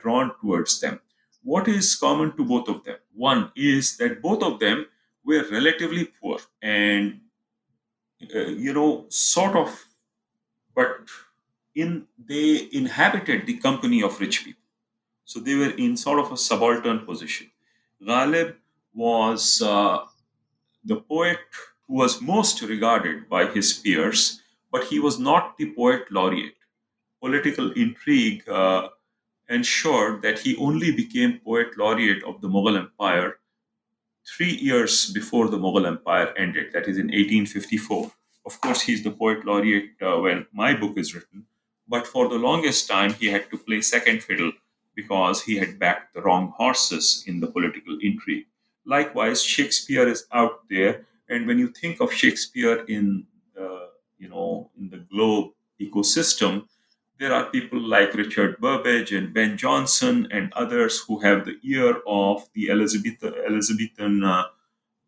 drawn 0.01 0.33
towards 0.41 0.81
them. 0.81 0.99
What 1.43 1.69
is 1.69 1.95
common 1.95 2.37
to 2.37 2.45
both 2.45 2.69
of 2.69 2.85
them? 2.85 2.97
One 3.15 3.53
is 3.55 3.97
that 3.99 4.23
both 4.23 4.43
of 4.43 4.59
them 4.61 4.87
were 5.25 5.45
relatively 5.51 6.07
poor 6.21 6.39
and 6.63 7.21
uh, 8.35 8.47
you 8.65 8.73
know 8.73 9.07
sort 9.09 9.55
of 9.57 9.88
but 10.79 11.15
in 11.75 11.95
they 12.33 12.69
inhabited 12.81 13.47
the 13.47 13.57
company 13.67 14.03
of 14.09 14.21
rich 14.25 14.45
people. 14.45 14.67
So 15.25 15.41
they 15.41 15.55
were 15.63 15.75
in 15.87 15.97
sort 15.97 16.21
of 16.25 16.33
a 16.33 16.37
subaltern 16.37 17.01
position. 17.07 17.51
Ghalib 18.11 18.55
was 18.95 19.63
uh, 19.63 19.99
the 20.85 20.97
poet 20.97 21.39
who 21.87 21.95
was 22.03 22.21
most 22.21 22.63
regarded 22.75 23.29
by 23.29 23.47
his 23.57 23.73
peers 23.73 24.43
but 24.71 24.85
he 24.85 24.99
was 24.99 25.19
not 25.19 25.57
the 25.57 25.73
poet 25.75 26.11
laureate. 26.11 26.57
Political 27.23 27.73
intrigue 27.73 28.49
uh, 28.49 28.89
ensured 29.49 30.21
that 30.23 30.39
he 30.41 30.57
only 30.57 30.91
became 30.93 31.41
poet 31.45 31.79
laureate 31.79 32.23
of 32.25 32.41
the 32.43 32.49
mughal 32.49 32.79
empire 32.79 33.39
three 34.37 34.53
years 34.53 35.11
before 35.13 35.49
the 35.49 35.59
Mughal 35.59 35.87
Empire 35.87 36.35
ended, 36.37 36.73
that 36.73 36.87
is 36.87 36.99
in 36.99 37.07
1854. 37.07 38.11
Of 38.49 38.61
course, 38.63 38.81
he's 38.83 39.03
the 39.05 39.11
poet 39.11 39.45
laureate 39.45 39.93
uh, 40.03 40.19
when 40.25 40.47
my 40.53 40.71
book 40.75 40.95
is 40.97 41.15
written, 41.15 41.47
but 41.87 42.07
for 42.07 42.29
the 42.29 42.43
longest 42.49 42.89
time, 42.89 43.13
he 43.15 43.27
had 43.29 43.51
to 43.51 43.59
play 43.59 43.81
second 43.83 44.23
fiddle 44.23 44.53
because 44.95 45.43
he 45.43 45.57
had 45.63 45.79
backed 45.79 46.15
the 46.15 46.23
wrong 46.23 46.45
horses 46.57 47.25
in 47.27 47.41
the 47.41 47.47
political 47.47 47.99
intrigue. 48.01 48.47
Likewise, 48.85 49.43
Shakespeare 49.43 50.09
is 50.09 50.27
out 50.33 50.57
there, 50.69 50.93
and 51.29 51.47
when 51.47 51.59
you 51.59 51.69
think 51.69 52.01
of 52.01 52.13
Shakespeare 52.13 52.85
in 52.97 53.27
the, 53.55 53.91
you 54.19 54.29
know 54.29 54.71
in 54.79 54.89
the 54.91 54.99
globe 55.13 55.53
ecosystem, 55.81 56.67
there 57.19 57.33
are 57.35 57.47
people 57.57 57.81
like 57.81 58.15
Richard 58.15 58.59
Burbage 58.61 59.13
and 59.13 59.35
Ben 59.35 59.57
Jonson 59.59 60.27
and 60.31 60.53
others 60.55 61.01
who 61.07 61.19
have 61.21 61.45
the 61.45 61.59
ear 61.65 61.97
of 62.07 62.49
the 62.55 62.71
Elizabethan, 62.71 63.35
Elizabethan 63.47 64.25
uh, 64.25 64.45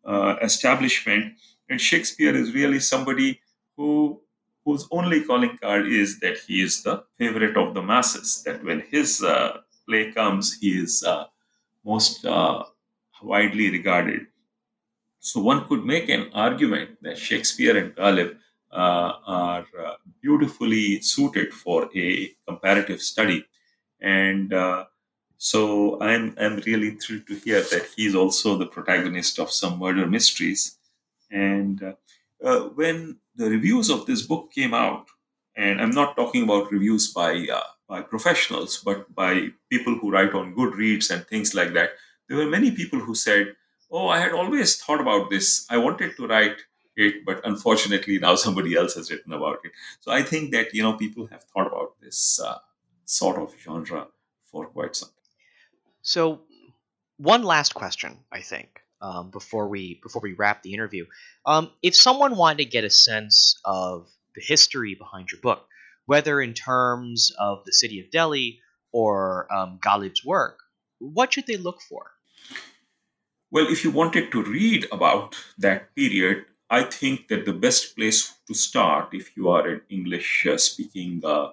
uh, 0.05 0.35
establishment. 0.41 1.33
And 1.71 1.81
Shakespeare 1.81 2.35
is 2.35 2.53
really 2.53 2.79
somebody 2.79 3.41
who 3.77 4.21
whose 4.65 4.87
only 4.91 5.23
calling 5.25 5.57
card 5.57 5.87
is 5.87 6.19
that 6.21 6.37
he 6.47 6.61
is 6.61 6.83
the 6.83 7.03
favorite 7.17 7.57
of 7.57 7.73
the 7.73 7.81
masses. 7.81 8.43
That 8.45 8.63
when 8.63 8.81
his 8.91 9.23
uh, 9.23 9.61
play 9.87 10.11
comes, 10.11 10.53
he 10.61 10.77
is 10.79 11.03
uh, 11.03 11.25
most 11.85 12.25
uh, 12.25 12.65
widely 13.23 13.71
regarded. 13.71 14.27
So 15.19 15.41
one 15.41 15.67
could 15.67 15.85
make 15.85 16.09
an 16.09 16.29
argument 16.33 16.97
that 17.03 17.17
Shakespeare 17.17 17.77
and 17.77 17.95
Ghalib 17.95 18.37
uh, 18.71 19.13
are 19.25 19.65
uh, 19.85 19.93
beautifully 20.21 21.01
suited 21.01 21.53
for 21.53 21.89
a 21.95 22.35
comparative 22.47 23.01
study. 23.01 23.45
And 24.01 24.53
uh, 24.53 24.85
so 25.37 26.01
I'm, 26.01 26.35
I'm 26.39 26.57
really 26.67 26.91
thrilled 26.97 27.27
to 27.27 27.35
hear 27.35 27.61
that 27.61 27.87
he's 27.95 28.15
also 28.15 28.57
the 28.57 28.67
protagonist 28.67 29.39
of 29.39 29.51
some 29.51 29.79
murder 29.79 30.07
mysteries. 30.07 30.77
And 31.31 31.95
uh, 32.43 32.59
when 32.75 33.17
the 33.35 33.49
reviews 33.49 33.89
of 33.89 34.05
this 34.05 34.21
book 34.21 34.51
came 34.53 34.73
out, 34.73 35.07
and 35.55 35.81
I'm 35.81 35.91
not 35.91 36.15
talking 36.15 36.43
about 36.43 36.71
reviews 36.71 37.11
by 37.11 37.47
uh, 37.51 37.61
by 37.87 38.01
professionals, 38.01 38.81
but 38.83 39.13
by 39.13 39.47
people 39.69 39.95
who 39.95 40.11
write 40.11 40.33
on 40.33 40.55
Goodreads 40.55 41.11
and 41.11 41.25
things 41.27 41.53
like 41.53 41.73
that, 41.73 41.91
there 42.27 42.37
were 42.37 42.45
many 42.45 42.71
people 42.71 42.99
who 42.99 43.15
said, 43.15 43.55
"Oh, 43.89 44.07
I 44.07 44.19
had 44.19 44.31
always 44.31 44.77
thought 44.77 45.01
about 45.01 45.29
this. 45.29 45.65
I 45.69 45.77
wanted 45.77 46.15
to 46.17 46.27
write 46.27 46.57
it, 46.95 47.25
but 47.25 47.41
unfortunately 47.45 48.19
now 48.19 48.35
somebody 48.45 48.75
else 48.75 48.95
has 48.95 49.11
written 49.11 49.33
about 49.33 49.59
it. 49.63 49.71
So 49.99 50.11
I 50.11 50.23
think 50.23 50.51
that 50.51 50.73
you 50.73 50.83
know 50.83 50.93
people 50.93 51.27
have 51.27 51.43
thought 51.43 51.67
about 51.67 51.99
this 52.01 52.39
uh, 52.39 52.57
sort 53.05 53.37
of 53.41 53.53
genre 53.59 54.07
for 54.45 54.67
quite 54.67 54.95
some 54.95 55.09
time. 55.09 55.15
So, 56.01 56.41
one 57.17 57.43
last 57.43 57.73
question, 57.75 58.17
I 58.31 58.41
think, 58.41 58.81
um, 59.01 59.31
before 59.31 59.67
we 59.67 59.99
before 60.03 60.21
we 60.21 60.33
wrap 60.33 60.63
the 60.63 60.73
interview. 60.73 61.05
Um, 61.45 61.71
if 61.81 61.95
someone 61.95 62.35
wanted 62.35 62.59
to 62.59 62.65
get 62.65 62.83
a 62.83 62.89
sense 62.89 63.59
of 63.65 64.09
the 64.35 64.41
history 64.41 64.95
behind 64.95 65.31
your 65.31 65.41
book, 65.41 65.67
whether 66.05 66.41
in 66.41 66.53
terms 66.53 67.31
of 67.39 67.65
the 67.65 67.73
city 67.73 67.99
of 67.99 68.11
Delhi 68.11 68.59
or 68.91 69.47
um, 69.53 69.79
Ghalib's 69.81 70.23
work, 70.23 70.59
what 70.99 71.33
should 71.33 71.47
they 71.47 71.57
look 71.57 71.81
for? 71.81 72.11
Well, 73.51 73.67
if 73.67 73.83
you 73.83 73.91
wanted 73.91 74.31
to 74.31 74.43
read 74.43 74.87
about 74.91 75.35
that 75.57 75.93
period, 75.95 76.45
I 76.69 76.83
think 76.83 77.27
that 77.27 77.45
the 77.45 77.53
best 77.53 77.97
place 77.97 78.33
to 78.47 78.53
start, 78.53 79.09
if 79.13 79.35
you 79.35 79.49
are 79.49 79.67
an 79.67 79.81
English 79.89 80.47
speaking 80.55 81.21
uh, 81.25 81.49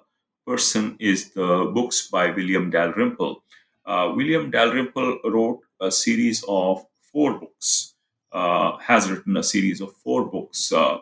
person, 0.47 0.95
is 0.99 1.31
the 1.31 1.69
books 1.73 2.07
by 2.07 2.31
William 2.31 2.69
Dalrymple. 2.69 3.43
Uh, 3.85 4.13
William 4.15 4.49
Dalrymple 4.49 5.19
wrote 5.25 5.59
a 5.81 5.91
series 5.91 6.45
of 6.47 6.85
four 7.11 7.39
books, 7.39 7.95
uh, 8.31 8.77
has 8.77 9.09
written 9.09 9.37
a 9.37 9.43
series 9.43 9.81
of 9.81 9.93
four 9.97 10.25
books, 10.25 10.71
uh, 10.71 10.99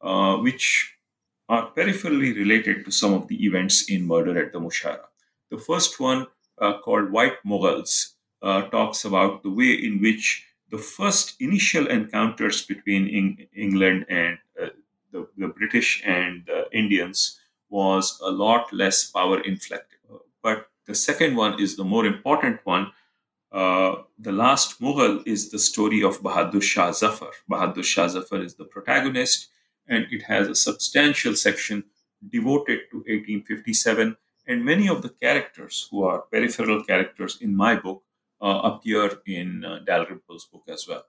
uh, 0.00 0.36
which 0.36 0.96
are 1.48 1.70
peripherally 1.72 2.34
related 2.36 2.84
to 2.84 2.90
some 2.90 3.12
of 3.12 3.26
the 3.28 3.44
events 3.44 3.90
in 3.90 4.06
Murder 4.06 4.38
at 4.38 4.52
the 4.52 4.60
Mushaira. 4.60 5.06
The 5.50 5.58
first 5.58 5.98
one, 5.98 6.26
uh, 6.58 6.78
called 6.78 7.10
White 7.10 7.42
Mughals, 7.44 8.14
talks 8.70 9.04
about 9.04 9.42
the 9.42 9.50
way 9.50 9.72
in 9.72 10.00
which 10.00 10.46
the 10.70 10.78
first 10.78 11.40
initial 11.40 11.86
encounters 11.88 12.64
between 12.64 13.08
Eng- 13.08 13.46
England 13.54 14.06
and 14.08 14.38
uh, 14.60 14.68
the, 15.12 15.26
the, 15.36 15.48
British 15.48 16.02
and 16.06 16.48
uh, 16.48 16.64
Indians 16.72 17.40
was 17.68 18.20
a 18.22 18.30
lot 18.30 18.72
less 18.72 19.10
power 19.10 19.40
inflected. 19.40 19.98
But 20.42 20.68
the 20.86 20.94
second 20.94 21.36
one 21.36 21.60
is 21.60 21.76
the 21.76 21.84
more 21.84 22.06
important 22.06 22.60
one. 22.64 22.92
Uh, 23.52 24.02
the 24.18 24.30
last 24.30 24.80
Mughal 24.80 25.26
is 25.26 25.50
the 25.50 25.58
story 25.58 26.02
of 26.02 26.22
Bahadur 26.22 26.62
Shah 26.62 26.92
Zafar. 26.92 27.32
Bahadur 27.50 27.82
Shah 27.82 28.06
Zafar 28.08 28.42
is 28.42 28.54
the 28.54 28.64
protagonist, 28.64 29.48
and 29.88 30.06
it 30.10 30.22
has 30.22 30.48
a 30.48 30.54
substantial 30.54 31.34
section 31.34 31.84
devoted 32.28 32.80
to 32.90 32.98
1857. 32.98 34.16
And 34.46 34.64
many 34.64 34.88
of 34.88 35.02
the 35.02 35.08
characters 35.08 35.88
who 35.90 36.04
are 36.04 36.20
peripheral 36.20 36.84
characters 36.84 37.38
in 37.40 37.56
my 37.56 37.74
book 37.74 38.02
uh, 38.40 38.60
appear 38.64 39.10
in 39.26 39.64
uh, 39.64 39.80
Dalrymple's 39.86 40.46
book 40.46 40.62
as 40.68 40.86
well. 40.88 41.04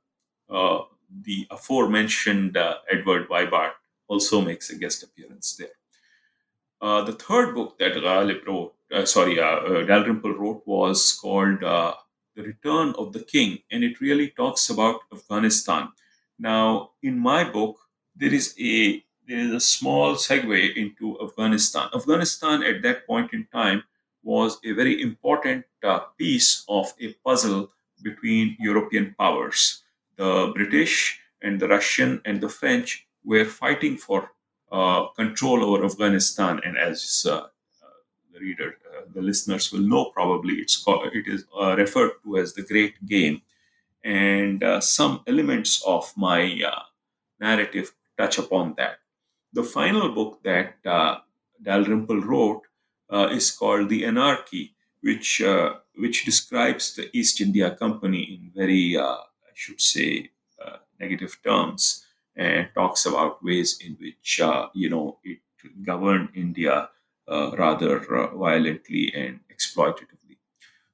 Uh, 0.50 0.86
the 1.24 1.48
aforementioned 1.52 2.58
Edward 2.92 3.30
Vibart 3.30 3.74
also 4.08 4.42
makes 4.42 4.70
a 4.70 4.78
guest 4.78 5.04
appearance 5.04 5.56
there. 5.56 7.04
the 7.06 7.14
third 7.14 7.54
book 7.54 7.78
that 7.80 7.94
Ghalib 7.94 8.46
wrote, 8.48 8.74
sorry, 9.06 9.36
Dalrymple 9.36 10.34
wrote 10.34 10.64
was 10.66 11.14
called 11.14 11.64
The 12.36 12.44
Return 12.44 12.94
of 12.98 13.14
the 13.14 13.24
King, 13.24 13.60
and 13.72 13.84
it 13.84 14.00
really 14.00 14.30
talks 14.30 14.70
about 14.70 15.02
Afghanistan. 15.14 15.90
Now, 16.40 16.92
in 17.04 17.20
my 17.20 17.44
book, 17.44 17.78
there 18.16 18.34
is 18.34 18.56
a 18.60 19.04
there 19.28 19.40
is 19.40 19.52
a 19.52 19.60
small 19.60 20.16
segue 20.16 20.76
into 20.76 21.18
Afghanistan. 21.22 21.90
Afghanistan 21.94 22.64
at 22.64 22.82
that 22.82 23.06
point 23.08 23.32
in 23.34 23.48
time 23.54 23.84
was 24.24 24.60
a 24.66 24.72
very 24.74 25.02
important 25.02 25.66
uh, 25.84 26.00
piece 26.18 26.66
of 26.68 26.94
a 27.00 27.14
puzzle 27.26 27.72
between 28.04 28.58
European 28.60 29.16
powers. 29.18 29.84
The 30.18 30.52
British 30.54 31.20
and 31.42 31.60
the 31.60 31.68
Russian 31.68 32.22
and 32.26 32.42
the 32.42 32.50
French 32.50 33.08
were 33.24 33.46
fighting 33.46 33.98
for 33.98 34.32
uh, 34.72 35.08
control 35.16 35.64
over 35.64 35.86
Afghanistan, 35.86 36.60
and 36.64 36.78
as 36.78 37.26
uh, 37.30 37.36
uh 37.36 37.48
the 38.34 38.40
reader, 38.40 38.76
uh, 38.90 38.91
the 39.14 39.22
listeners 39.22 39.72
will 39.72 39.82
know, 39.82 40.06
probably 40.06 40.56
it's 40.56 40.78
called, 40.78 41.10
it 41.14 41.28
is 41.28 41.46
uh, 41.60 41.76
referred 41.76 42.12
to 42.24 42.38
as 42.38 42.54
the 42.54 42.64
Great 42.64 43.06
Game, 43.06 43.42
and 44.04 44.64
some 44.80 45.22
elements 45.28 45.84
of 45.86 46.12
my 46.18 46.60
narrative 47.40 47.94
touch 48.18 48.38
upon 48.40 48.74
that. 48.78 49.00
The 49.54 49.64
final 49.64 50.10
book 50.10 50.42
that 50.44 50.82
Dalrymple 51.62 52.22
wrote 52.22 52.64
uh, 53.10 53.28
is 53.32 53.52
called 53.52 53.90
the 53.90 54.06
Anarchy, 54.06 54.74
which 55.02 55.42
uh, 55.42 55.76
which 55.96 56.26
describes 56.26 56.96
the 56.96 57.10
East 57.14 57.42
India 57.42 57.76
Company 57.76 58.24
in 58.24 58.52
very, 58.56 58.98
uh, 58.98 59.04
I 59.04 59.54
should 59.54 59.82
say, 59.82 60.32
uh, 60.64 60.78
negative 61.00 61.38
terms, 61.44 62.06
and 62.36 62.70
talks 62.74 63.06
about 63.06 63.44
ways 63.44 63.80
in 63.86 63.98
which 64.00 64.40
uh, 64.42 64.70
you 64.74 64.90
know 64.90 65.20
it 65.24 65.40
governed 65.84 66.30
India 66.36 66.74
uh, 66.74 66.88
rather 67.28 68.00
violently 68.36 69.14
and 69.16 69.40
exploitatively. 69.54 70.38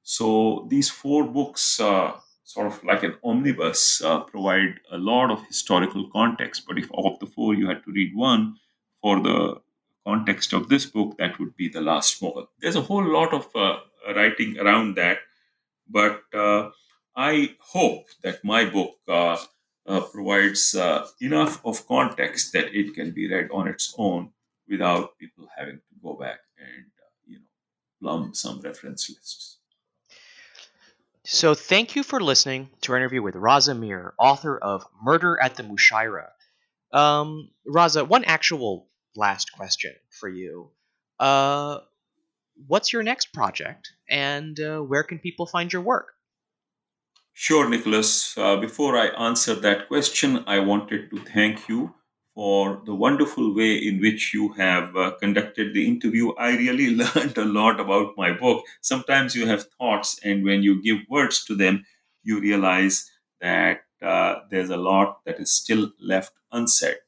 So 0.02 0.66
these 0.70 0.88
four 0.88 1.24
books, 1.24 1.62
sort 1.62 2.66
of 2.66 2.82
like 2.84 3.02
an 3.02 3.16
omnibus, 3.22 4.02
provide 4.28 4.80
a 4.90 4.98
lot 4.98 5.30
of 5.30 5.46
historical 5.46 6.08
context. 6.10 6.64
But 6.66 6.78
if 6.78 6.90
of 6.92 7.18
the 7.18 7.26
four 7.26 7.54
you 7.54 7.66
had 7.68 7.84
to 7.84 7.92
read 7.92 8.14
one 8.14 8.56
for 9.02 9.20
the 9.20 9.60
context 10.08 10.54
of 10.54 10.68
this 10.68 10.86
book, 10.86 11.16
that 11.18 11.38
would 11.38 11.54
be 11.56 11.68
The 11.68 11.82
Last 11.82 12.20
Mughal. 12.22 12.46
There's 12.60 12.76
a 12.76 12.86
whole 12.90 13.04
lot 13.04 13.34
of 13.34 13.44
uh, 13.54 13.76
writing 14.16 14.58
around 14.58 14.96
that, 14.96 15.18
but 15.88 16.22
uh, 16.32 16.70
I 17.14 17.56
hope 17.60 18.06
that 18.22 18.44
my 18.44 18.64
book 18.64 18.94
uh, 19.08 19.36
uh 19.86 20.00
provides 20.14 20.74
uh, 20.74 21.06
enough 21.28 21.54
of 21.64 21.86
context 21.86 22.52
that 22.54 22.68
it 22.80 22.94
can 22.94 23.10
be 23.18 23.24
read 23.32 23.48
on 23.50 23.68
its 23.68 23.94
own 23.98 24.30
without 24.68 25.18
people 25.18 25.46
having 25.58 25.80
go 26.02 26.16
back 26.16 26.38
and 26.58 26.86
uh, 26.86 27.12
you 27.26 27.38
know 27.38 27.44
plumb 28.00 28.34
some 28.34 28.60
reference 28.60 29.08
lists. 29.08 29.58
So, 31.24 31.54
thank 31.54 31.94
you 31.94 32.02
for 32.02 32.20
listening 32.20 32.70
to 32.82 32.92
our 32.92 32.98
interview 32.98 33.22
with 33.22 33.34
Raza 33.34 33.78
Mir, 33.78 34.14
author 34.18 34.56
of 34.56 34.84
Murder 35.02 35.38
at 35.40 35.56
the 35.56 35.62
Mushaira. 35.62 36.28
Um, 36.92 37.50
Raza, 37.68 38.08
one 38.08 38.24
actual 38.24 38.88
last 39.14 39.52
question 39.52 39.94
for 40.08 40.28
you. 40.28 40.70
Uh, 41.18 41.80
what's 42.66 42.92
your 42.92 43.02
next 43.02 43.32
project, 43.34 43.90
and 44.08 44.58
uh, 44.58 44.80
where 44.80 45.02
can 45.02 45.18
people 45.18 45.46
find 45.46 45.72
your 45.72 45.82
work? 45.82 46.14
Sure, 47.34 47.68
Nicholas. 47.68 48.36
Uh, 48.36 48.56
before 48.56 48.96
I 48.96 49.08
answer 49.08 49.54
that 49.54 49.88
question, 49.88 50.44
I 50.46 50.58
wanted 50.60 51.10
to 51.10 51.18
thank 51.18 51.68
you 51.68 51.94
for 52.38 52.82
the 52.86 52.94
wonderful 52.94 53.52
way 53.54 53.74
in 53.76 54.00
which 54.00 54.32
you 54.32 54.50
have 54.52 54.94
uh, 54.96 55.10
conducted 55.20 55.74
the 55.74 55.86
interview. 55.86 56.32
I 56.36 56.50
really 56.56 56.94
learned 57.02 57.36
a 57.36 57.44
lot 57.44 57.80
about 57.80 58.16
my 58.16 58.32
book. 58.32 58.64
Sometimes 58.80 59.34
you 59.34 59.46
have 59.46 59.64
thoughts, 59.78 60.20
and 60.24 60.44
when 60.44 60.62
you 60.62 60.80
give 60.82 60.98
words 61.10 61.44
to 61.46 61.56
them, 61.56 61.84
you 62.22 62.40
realize 62.40 63.10
that 63.40 63.80
uh, 64.02 64.36
there's 64.50 64.70
a 64.70 64.76
lot 64.76 65.24
that 65.24 65.40
is 65.40 65.52
still 65.52 65.90
left 66.00 66.32
unsaid. 66.52 66.98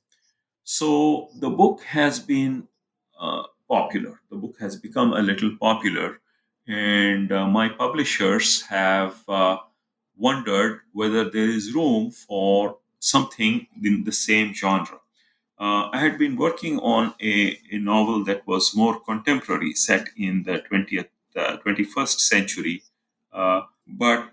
So 0.65 1.31
the 1.41 1.51
book 1.51 1.83
has 1.83 2.21
been 2.21 2.69
uh, 3.21 3.45
popular. 3.69 4.21
The 4.31 4.37
book 4.37 4.57
has 4.61 4.77
become 4.77 5.13
a 5.13 5.23
little 5.23 5.57
popular, 5.61 6.21
and 6.67 7.31
uh, 7.33 7.47
my 7.47 7.69
publishers 7.69 8.63
have 8.63 9.17
uh, 9.29 9.59
wondered 10.17 10.81
whether 10.93 11.29
there 11.31 11.49
is 11.49 11.75
room 11.75 12.11
for 12.11 12.79
something 13.01 13.67
in 13.85 14.05
the 14.05 14.13
same 14.13 14.55
genre. 14.55 15.01
Uh, 15.61 15.91
I 15.93 15.99
had 15.99 16.19
been 16.19 16.37
working 16.37 16.79
on 16.79 17.15
a, 17.21 17.59
a, 17.71 17.79
novel 17.79 18.25
that 18.25 18.47
was 18.47 18.75
more 18.75 18.99
contemporary, 19.01 19.75
set 19.75 20.09
in 20.17 20.43
the 20.43 20.63
20th, 20.71 21.09
21st 21.37 21.99
uh, 21.99 22.07
century, 22.07 22.83
uh, 23.33 23.63
but 23.87 24.31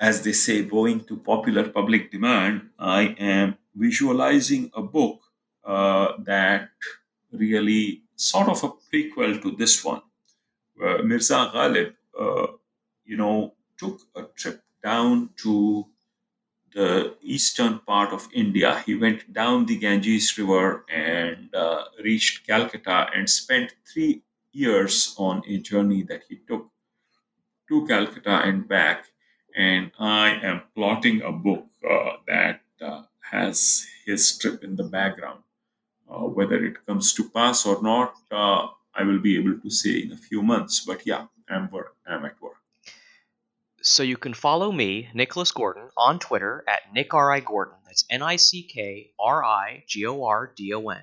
as 0.00 0.22
they 0.22 0.32
say, 0.32 0.68
owing 0.70 1.04
to 1.04 1.16
popular 1.16 1.68
public 1.68 2.10
demand, 2.10 2.70
I 2.78 3.14
am 3.18 3.56
visualizing 3.74 4.70
a 4.74 4.82
book 4.82 5.20
uh, 5.64 6.12
that 6.24 6.70
really 7.32 8.02
sort 8.16 8.48
of 8.48 8.62
a 8.64 8.70
prequel 8.90 9.40
to 9.42 9.52
this 9.52 9.84
one. 9.84 10.02
Uh, 10.82 11.02
Mirza 11.02 11.50
Ghalib, 11.54 11.94
uh, 12.18 12.46
you 13.04 13.16
know, 13.16 13.54
took 13.76 14.00
a 14.14 14.22
trip 14.22 14.62
down 14.82 15.30
to 15.42 15.86
the 16.78 17.16
eastern 17.22 17.74
part 17.80 18.10
of 18.12 18.28
India. 18.32 18.70
He 18.86 18.94
went 18.94 19.32
down 19.32 19.66
the 19.66 19.78
Ganges 19.78 20.36
River 20.38 20.84
and 20.88 21.54
uh, 21.54 21.84
reached 22.04 22.46
Calcutta 22.46 22.98
and 23.14 23.28
spent 23.28 23.74
three 23.92 24.22
years 24.52 25.14
on 25.18 25.42
a 25.48 25.58
journey 25.58 26.02
that 26.04 26.22
he 26.28 26.36
took 26.48 26.70
to 27.68 27.86
Calcutta 27.86 28.42
and 28.44 28.66
back. 28.68 29.06
And 29.56 29.90
I 29.98 30.30
am 30.42 30.62
plotting 30.74 31.22
a 31.22 31.32
book 31.32 31.66
uh, 31.88 32.12
that 32.26 32.60
uh, 32.80 33.02
has 33.30 33.86
his 34.06 34.36
trip 34.38 34.62
in 34.64 34.76
the 34.76 34.84
background. 34.84 35.42
Uh, 36.10 36.26
whether 36.26 36.64
it 36.64 36.84
comes 36.86 37.14
to 37.14 37.30
pass 37.30 37.66
or 37.66 37.82
not, 37.82 38.14
uh, 38.32 38.68
I 38.94 39.04
will 39.04 39.20
be 39.20 39.36
able 39.38 39.58
to 39.60 39.70
say 39.70 40.00
in 40.02 40.12
a 40.12 40.18
few 40.18 40.42
months. 40.42 40.80
But 40.86 41.06
yeah, 41.06 41.26
I'm. 41.50 41.70
I'm 42.06 42.24
at. 42.26 42.36
So 43.90 44.02
you 44.02 44.18
can 44.18 44.34
follow 44.34 44.70
me, 44.70 45.08
Nicholas 45.14 45.50
Gordon, 45.50 45.88
on 45.96 46.18
Twitter 46.18 46.62
at 46.68 46.92
Nick 46.92 47.14
R 47.14 47.32
I 47.32 47.40
Gordon. 47.40 47.74
That's 47.86 48.04
N 48.10 48.20
I 48.20 48.36
C 48.36 48.62
K 48.62 49.12
R 49.18 49.42
I 49.42 49.82
G 49.88 50.04
O 50.04 50.24
R 50.24 50.52
D 50.54 50.74
O 50.74 50.90
N. 50.90 51.00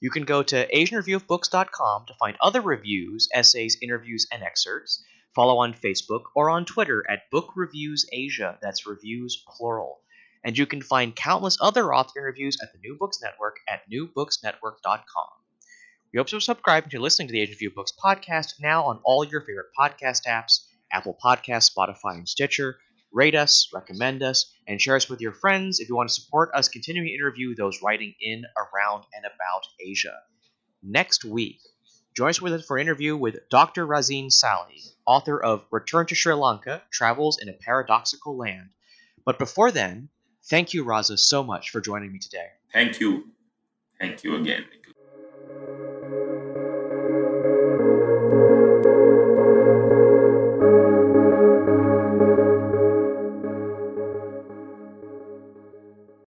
You 0.00 0.10
can 0.10 0.24
go 0.24 0.42
to 0.42 0.66
AsianReviewOfBooks.com 0.66 2.06
to 2.06 2.14
find 2.18 2.36
other 2.40 2.60
reviews, 2.60 3.28
essays, 3.32 3.78
interviews, 3.80 4.26
and 4.32 4.42
excerpts. 4.42 5.04
Follow 5.32 5.58
on 5.58 5.74
Facebook 5.74 6.22
or 6.34 6.50
on 6.50 6.64
Twitter 6.64 7.04
at 7.08 7.30
Book 7.30 7.52
Reviews 7.54 8.04
Asia. 8.12 8.58
That's 8.60 8.84
reviews 8.84 9.44
plural. 9.46 10.00
And 10.44 10.58
you 10.58 10.66
can 10.66 10.82
find 10.82 11.14
countless 11.14 11.56
other 11.60 11.94
author 11.94 12.18
interviews 12.18 12.58
at 12.60 12.72
the 12.72 12.80
New 12.80 12.96
Books 12.98 13.20
Network 13.22 13.58
at 13.68 13.88
newbooksnetwork.com. 13.88 15.28
We 16.12 16.18
hope 16.18 16.32
you're 16.32 16.40
subscribing 16.40 16.90
to 16.90 17.00
listening 17.00 17.28
to 17.28 17.32
the 17.32 17.40
Asian 17.40 17.52
Review 17.52 17.70
Books 17.70 17.92
podcast 17.92 18.54
now 18.60 18.86
on 18.86 19.00
all 19.04 19.24
your 19.24 19.42
favorite 19.42 19.70
podcast 19.78 20.26
apps 20.26 20.63
Apple 20.94 21.18
Podcasts, 21.22 21.72
Spotify, 21.76 22.16
and 22.16 22.28
Stitcher. 22.28 22.76
Rate 23.12 23.34
us, 23.34 23.68
recommend 23.74 24.22
us, 24.22 24.52
and 24.66 24.80
share 24.80 24.96
us 24.96 25.08
with 25.08 25.20
your 25.20 25.32
friends 25.32 25.80
if 25.80 25.88
you 25.88 25.96
want 25.96 26.08
to 26.08 26.14
support 26.14 26.50
us 26.54 26.68
continuing 26.68 27.08
to 27.08 27.14
interview 27.14 27.54
those 27.54 27.82
writing 27.82 28.14
in, 28.20 28.44
around, 28.56 29.04
and 29.14 29.24
about 29.24 29.66
Asia. 29.84 30.16
Next 30.82 31.24
week, 31.24 31.58
join 32.16 32.30
us 32.30 32.40
with 32.40 32.52
us 32.52 32.66
for 32.66 32.76
an 32.76 32.82
interview 32.82 33.16
with 33.16 33.48
Dr. 33.50 33.86
Razeen 33.86 34.30
Sally, 34.30 34.80
author 35.06 35.42
of 35.42 35.64
Return 35.70 36.06
to 36.06 36.14
Sri 36.14 36.34
Lanka 36.34 36.82
Travels 36.92 37.38
in 37.40 37.48
a 37.48 37.54
Paradoxical 37.54 38.36
Land. 38.36 38.70
But 39.24 39.38
before 39.38 39.72
then, 39.72 40.10
thank 40.44 40.74
you, 40.74 40.84
Raza, 40.84 41.18
so 41.18 41.42
much 41.42 41.70
for 41.70 41.80
joining 41.80 42.12
me 42.12 42.18
today. 42.20 42.48
Thank 42.72 43.00
you. 43.00 43.30
Thank 43.98 44.22
you 44.22 44.36
again. 44.36 44.64